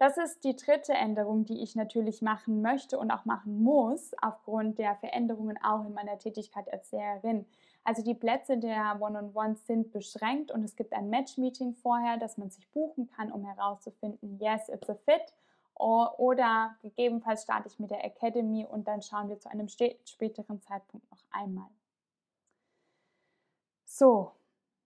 Das 0.00 0.16
ist 0.16 0.44
die 0.44 0.56
dritte 0.56 0.94
Änderung, 0.94 1.44
die 1.44 1.62
ich 1.62 1.76
natürlich 1.76 2.22
machen 2.22 2.62
möchte 2.62 2.98
und 2.98 3.10
auch 3.10 3.26
machen 3.26 3.62
muss, 3.62 4.12
aufgrund 4.22 4.78
der 4.78 4.96
Veränderungen 4.96 5.58
auch 5.62 5.84
in 5.84 5.92
meiner 5.92 6.18
Tätigkeit 6.18 6.72
als 6.72 6.90
Lehrerin. 6.90 7.44
Also 7.84 8.02
die 8.02 8.14
Plätze 8.14 8.56
der 8.56 8.96
One-on-Ones 8.98 9.66
sind 9.66 9.92
beschränkt 9.92 10.52
und 10.52 10.64
es 10.64 10.74
gibt 10.74 10.94
ein 10.94 11.10
Match-Meeting 11.10 11.74
vorher, 11.74 12.16
das 12.16 12.38
man 12.38 12.48
sich 12.48 12.66
buchen 12.70 13.08
kann, 13.08 13.30
um 13.30 13.44
herauszufinden, 13.44 14.38
yes, 14.40 14.70
it's 14.70 14.88
a 14.88 14.94
fit. 14.94 15.34
Oder 15.74 16.76
gegebenenfalls 16.80 17.42
starte 17.42 17.68
ich 17.68 17.78
mit 17.78 17.90
der 17.90 18.02
Academy 18.02 18.64
und 18.64 18.88
dann 18.88 19.02
schauen 19.02 19.28
wir 19.28 19.38
zu 19.38 19.50
einem 19.50 19.68
späteren 19.68 20.62
Zeitpunkt 20.62 21.10
noch 21.10 21.24
einmal. 21.30 21.68
So, 23.84 24.32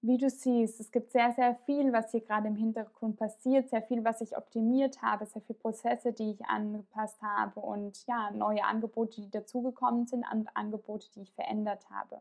wie 0.06 0.18
du 0.18 0.28
siehst, 0.28 0.80
es 0.80 0.92
gibt 0.92 1.10
sehr, 1.12 1.32
sehr 1.32 1.54
viel, 1.64 1.90
was 1.90 2.10
hier 2.10 2.20
gerade 2.20 2.48
im 2.48 2.56
Hintergrund 2.56 3.16
passiert, 3.16 3.70
sehr 3.70 3.80
viel, 3.80 4.04
was 4.04 4.20
ich 4.20 4.36
optimiert 4.36 5.00
habe, 5.00 5.24
sehr 5.24 5.40
viele 5.40 5.58
Prozesse, 5.58 6.12
die 6.12 6.32
ich 6.32 6.44
angepasst 6.44 7.22
habe 7.22 7.60
und 7.60 8.06
ja, 8.06 8.30
neue 8.32 8.64
Angebote, 8.64 9.22
die 9.22 9.30
dazugekommen 9.30 10.06
sind 10.06 10.26
und 10.30 10.54
Angebote, 10.54 11.06
die 11.16 11.22
ich 11.22 11.32
verändert 11.32 11.88
habe. 11.88 12.20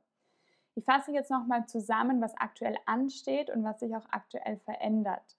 Ich 0.75 0.85
fasse 0.85 1.11
jetzt 1.11 1.29
nochmal 1.29 1.65
zusammen, 1.67 2.21
was 2.21 2.33
aktuell 2.37 2.77
ansteht 2.85 3.49
und 3.49 3.65
was 3.65 3.81
sich 3.81 3.93
auch 3.93 4.07
aktuell 4.11 4.57
verändert. 4.59 5.35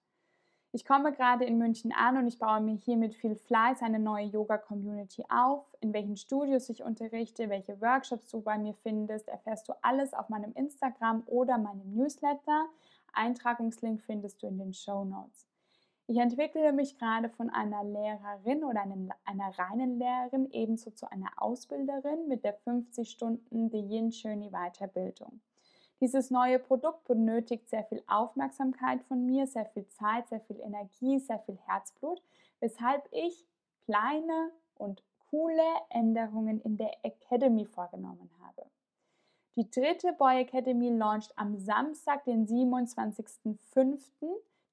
Ich 0.75 0.83
komme 0.83 1.13
gerade 1.13 1.45
in 1.45 1.57
München 1.57 1.93
an 1.93 2.17
und 2.17 2.27
ich 2.27 2.37
baue 2.37 2.59
mir 2.59 2.75
hier 2.75 2.97
mit 2.97 3.13
viel 3.13 3.37
Fleiß 3.37 3.81
eine 3.81 3.97
neue 3.97 4.25
Yoga-Community 4.25 5.23
auf. 5.29 5.63
In 5.79 5.93
welchen 5.93 6.17
Studios 6.17 6.67
ich 6.67 6.83
unterrichte, 6.83 7.49
welche 7.49 7.79
Workshops 7.79 8.29
du 8.29 8.41
bei 8.41 8.57
mir 8.57 8.73
findest, 8.83 9.29
erfährst 9.29 9.69
du 9.69 9.73
alles 9.81 10.13
auf 10.13 10.27
meinem 10.27 10.51
Instagram 10.51 11.23
oder 11.27 11.57
meinem 11.57 11.95
Newsletter. 11.95 12.65
Eintragungslink 13.13 14.01
findest 14.01 14.43
du 14.43 14.47
in 14.47 14.57
den 14.57 14.73
Show 14.73 15.05
Notes. 15.05 15.47
Ich 16.07 16.17
entwickle 16.17 16.73
mich 16.73 16.97
gerade 16.97 17.29
von 17.29 17.49
einer 17.49 17.85
Lehrerin 17.85 18.65
oder 18.65 18.81
einer 18.81 19.57
reinen 19.57 19.97
Lehrerin 19.97 20.49
ebenso 20.51 20.91
zu 20.91 21.09
einer 21.09 21.31
Ausbilderin 21.37 22.27
mit 22.27 22.43
der 22.43 22.53
50 22.53 23.09
Stunden 23.09 23.69
The 23.69 23.79
Yin 23.79 24.09
Journey 24.09 24.49
Weiterbildung. 24.51 25.39
Dieses 26.01 26.29
neue 26.29 26.59
Produkt 26.59 27.05
benötigt 27.05 27.69
sehr 27.69 27.85
viel 27.85 28.03
Aufmerksamkeit 28.07 29.01
von 29.03 29.25
mir, 29.25 29.47
sehr 29.47 29.65
viel 29.65 29.87
Zeit, 29.87 30.27
sehr 30.27 30.41
viel 30.41 30.59
Energie, 30.59 31.19
sehr 31.19 31.39
viel 31.39 31.57
Herzblut, 31.65 32.21
weshalb 32.59 33.07
ich 33.11 33.47
kleine 33.85 34.51
und 34.75 35.03
coole 35.29 35.63
Änderungen 35.89 36.59
in 36.61 36.77
der 36.77 36.91
Academy 37.03 37.65
vorgenommen 37.65 38.29
habe. 38.41 38.69
Die 39.55 39.69
dritte 39.69 40.11
Boy 40.13 40.41
Academy 40.41 40.89
launcht 40.89 41.31
am 41.37 41.57
Samstag, 41.57 42.25
den 42.25 42.45
27.05. 42.45 43.97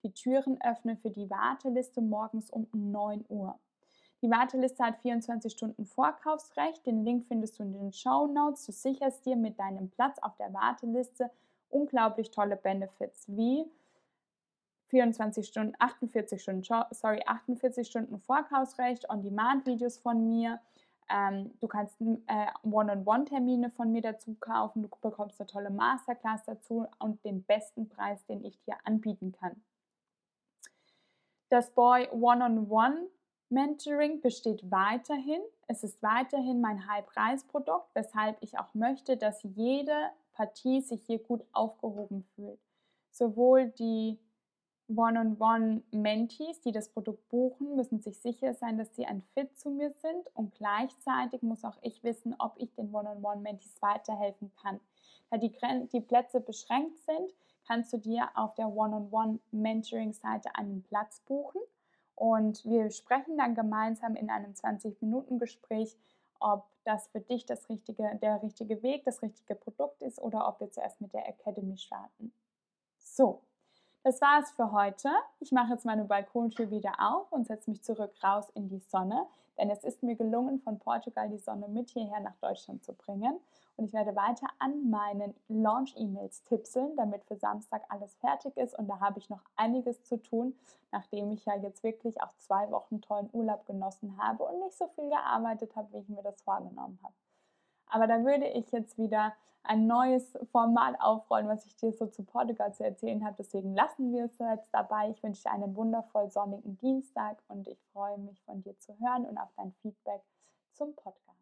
Die 0.02 0.12
Türen 0.12 0.60
öffnen 0.60 0.98
für 0.98 1.10
die 1.10 1.30
Warteliste 1.30 2.00
morgens 2.00 2.50
um 2.50 2.66
9 2.72 3.24
Uhr. 3.28 3.58
Die 4.22 4.30
Warteliste 4.30 4.84
hat 4.84 5.00
24 5.00 5.52
Stunden 5.52 5.84
Vorkaufsrecht. 5.84 6.86
Den 6.86 7.04
Link 7.04 7.26
findest 7.26 7.58
du 7.58 7.64
in 7.64 7.72
den 7.72 7.92
Show 7.92 8.28
Notes. 8.28 8.64
Du 8.66 8.72
sicherst 8.72 9.26
dir 9.26 9.34
mit 9.34 9.58
deinem 9.58 9.90
Platz 9.90 10.18
auf 10.20 10.36
der 10.36 10.54
Warteliste 10.54 11.28
unglaublich 11.70 12.30
tolle 12.30 12.56
Benefits 12.56 13.24
wie 13.26 13.64
24 14.90 15.48
Stunden, 15.48 15.74
48 15.78 16.40
Stunden, 16.40 16.62
sorry, 16.62 17.22
48 17.26 17.86
Stunden 17.86 18.20
Vorkaufsrecht, 18.20 19.10
On-Demand-Videos 19.10 19.98
von 19.98 20.28
mir. 20.28 20.60
Ähm, 21.10 21.50
du 21.60 21.66
kannst 21.66 22.00
äh, 22.00 22.46
One-on-One-Termine 22.62 23.70
von 23.70 23.90
mir 23.90 24.02
dazu 24.02 24.36
kaufen. 24.38 24.82
Du 24.82 24.88
bekommst 25.00 25.40
eine 25.40 25.48
tolle 25.48 25.70
Masterclass 25.70 26.44
dazu 26.44 26.86
und 27.00 27.24
den 27.24 27.42
besten 27.42 27.88
Preis, 27.88 28.24
den 28.26 28.44
ich 28.44 28.62
dir 28.62 28.76
anbieten 28.84 29.32
kann. 29.32 29.60
Das 31.48 31.70
Boy 31.70 32.08
One-on-One 32.12 32.60
-on 32.60 32.68
-One 32.68 33.08
Mentoring 33.52 34.22
besteht 34.22 34.70
weiterhin. 34.70 35.42
Es 35.66 35.84
ist 35.84 36.02
weiterhin 36.02 36.62
mein 36.62 36.86
High-Preis-Produkt, 36.88 37.94
weshalb 37.94 38.38
ich 38.40 38.58
auch 38.58 38.72
möchte, 38.72 39.18
dass 39.18 39.42
jede 39.42 39.92
Partie 40.32 40.80
sich 40.80 41.04
hier 41.04 41.18
gut 41.18 41.44
aufgehoben 41.52 42.24
fühlt. 42.34 42.58
Sowohl 43.10 43.68
die 43.68 44.18
One-on-One-Mentees, 44.88 46.62
die 46.62 46.72
das 46.72 46.88
Produkt 46.88 47.28
buchen, 47.28 47.76
müssen 47.76 48.00
sich 48.00 48.18
sicher 48.18 48.54
sein, 48.54 48.78
dass 48.78 48.96
sie 48.96 49.04
ein 49.04 49.22
Fit 49.34 49.58
zu 49.58 49.68
mir 49.68 49.92
sind 49.92 50.26
und 50.32 50.54
gleichzeitig 50.54 51.42
muss 51.42 51.62
auch 51.62 51.76
ich 51.82 52.02
wissen, 52.02 52.34
ob 52.38 52.54
ich 52.56 52.72
den 52.72 52.92
One-on-One-Mentees 52.94 53.82
weiterhelfen 53.82 54.50
kann. 54.62 54.80
Da 55.30 55.36
die, 55.36 55.52
die 55.92 56.00
Plätze 56.00 56.40
beschränkt 56.40 56.98
sind, 57.00 57.34
kannst 57.66 57.92
du 57.92 57.98
dir 57.98 58.30
auf 58.34 58.54
der 58.54 58.74
One-on-One-Mentoring-Seite 58.74 60.56
einen 60.56 60.82
Platz 60.84 61.20
buchen 61.26 61.60
und 62.14 62.64
wir 62.64 62.90
sprechen 62.90 63.36
dann 63.36 63.54
gemeinsam 63.54 64.14
in 64.14 64.30
einem 64.30 64.52
20-Minuten-Gespräch, 64.52 65.96
ob 66.40 66.66
das 66.84 67.08
für 67.08 67.20
dich 67.20 67.46
das 67.46 67.68
richtige, 67.68 68.18
der 68.20 68.42
richtige 68.42 68.82
Weg, 68.82 69.04
das 69.04 69.22
richtige 69.22 69.54
Produkt 69.54 70.02
ist 70.02 70.20
oder 70.20 70.48
ob 70.48 70.60
wir 70.60 70.70
zuerst 70.70 71.00
mit 71.00 71.12
der 71.12 71.28
Academy 71.28 71.76
starten. 71.76 72.32
So, 72.98 73.42
das 74.02 74.20
war 74.20 74.40
es 74.40 74.50
für 74.50 74.72
heute. 74.72 75.10
Ich 75.38 75.52
mache 75.52 75.72
jetzt 75.72 75.84
meine 75.84 76.04
Balkontür 76.04 76.70
wieder 76.70 76.94
auf 76.98 77.30
und 77.30 77.46
setze 77.46 77.70
mich 77.70 77.82
zurück 77.82 78.12
raus 78.22 78.50
in 78.54 78.68
die 78.68 78.80
Sonne, 78.80 79.26
denn 79.58 79.70
es 79.70 79.84
ist 79.84 80.02
mir 80.02 80.16
gelungen, 80.16 80.60
von 80.60 80.78
Portugal 80.80 81.28
die 81.28 81.38
Sonne 81.38 81.68
mit 81.68 81.90
hierher 81.90 82.20
nach 82.20 82.36
Deutschland 82.40 82.84
zu 82.84 82.94
bringen. 82.94 83.38
Und 83.76 83.86
ich 83.86 83.92
werde 83.92 84.14
weiter 84.14 84.46
an 84.58 84.90
meinen 84.90 85.34
Launch-E-Mails 85.48 86.44
tipseln, 86.44 86.94
damit 86.96 87.24
für 87.24 87.36
Samstag 87.36 87.82
alles 87.88 88.14
fertig 88.16 88.56
ist. 88.56 88.78
Und 88.78 88.88
da 88.88 89.00
habe 89.00 89.18
ich 89.18 89.30
noch 89.30 89.42
einiges 89.56 90.02
zu 90.04 90.20
tun, 90.20 90.54
nachdem 90.90 91.30
ich 91.32 91.44
ja 91.44 91.56
jetzt 91.56 91.82
wirklich 91.82 92.22
auch 92.22 92.32
zwei 92.36 92.70
Wochen 92.70 93.00
tollen 93.00 93.30
Urlaub 93.32 93.66
genossen 93.66 94.16
habe 94.18 94.44
und 94.44 94.60
nicht 94.60 94.76
so 94.76 94.86
viel 94.88 95.08
gearbeitet 95.08 95.74
habe, 95.74 95.92
wie 95.92 95.98
ich 95.98 96.08
mir 96.08 96.22
das 96.22 96.40
vorgenommen 96.42 96.98
habe. 97.02 97.14
Aber 97.86 98.06
da 98.06 98.24
würde 98.24 98.46
ich 98.48 98.70
jetzt 98.72 98.98
wieder 98.98 99.32
ein 99.64 99.86
neues 99.86 100.36
Format 100.50 101.00
aufrollen, 101.00 101.48
was 101.48 101.66
ich 101.66 101.76
dir 101.76 101.92
so 101.92 102.06
zu 102.06 102.24
Portugal 102.24 102.74
zu 102.74 102.84
erzählen 102.84 103.24
habe. 103.24 103.36
Deswegen 103.38 103.74
lassen 103.74 104.12
wir 104.12 104.24
es 104.24 104.38
jetzt 104.38 104.70
dabei. 104.72 105.10
Ich 105.10 105.22
wünsche 105.22 105.44
dir 105.44 105.52
einen 105.52 105.76
wundervoll 105.76 106.30
sonnigen 106.30 106.76
Dienstag 106.78 107.42
und 107.48 107.68
ich 107.68 107.80
freue 107.92 108.18
mich 108.18 108.40
von 108.42 108.62
dir 108.62 108.78
zu 108.78 108.98
hören 108.98 109.24
und 109.24 109.38
auf 109.38 109.52
dein 109.56 109.72
Feedback 109.82 110.22
zum 110.72 110.94
Podcast. 110.94 111.41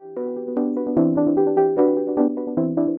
Thank 0.00 0.16
you. 0.16 0.57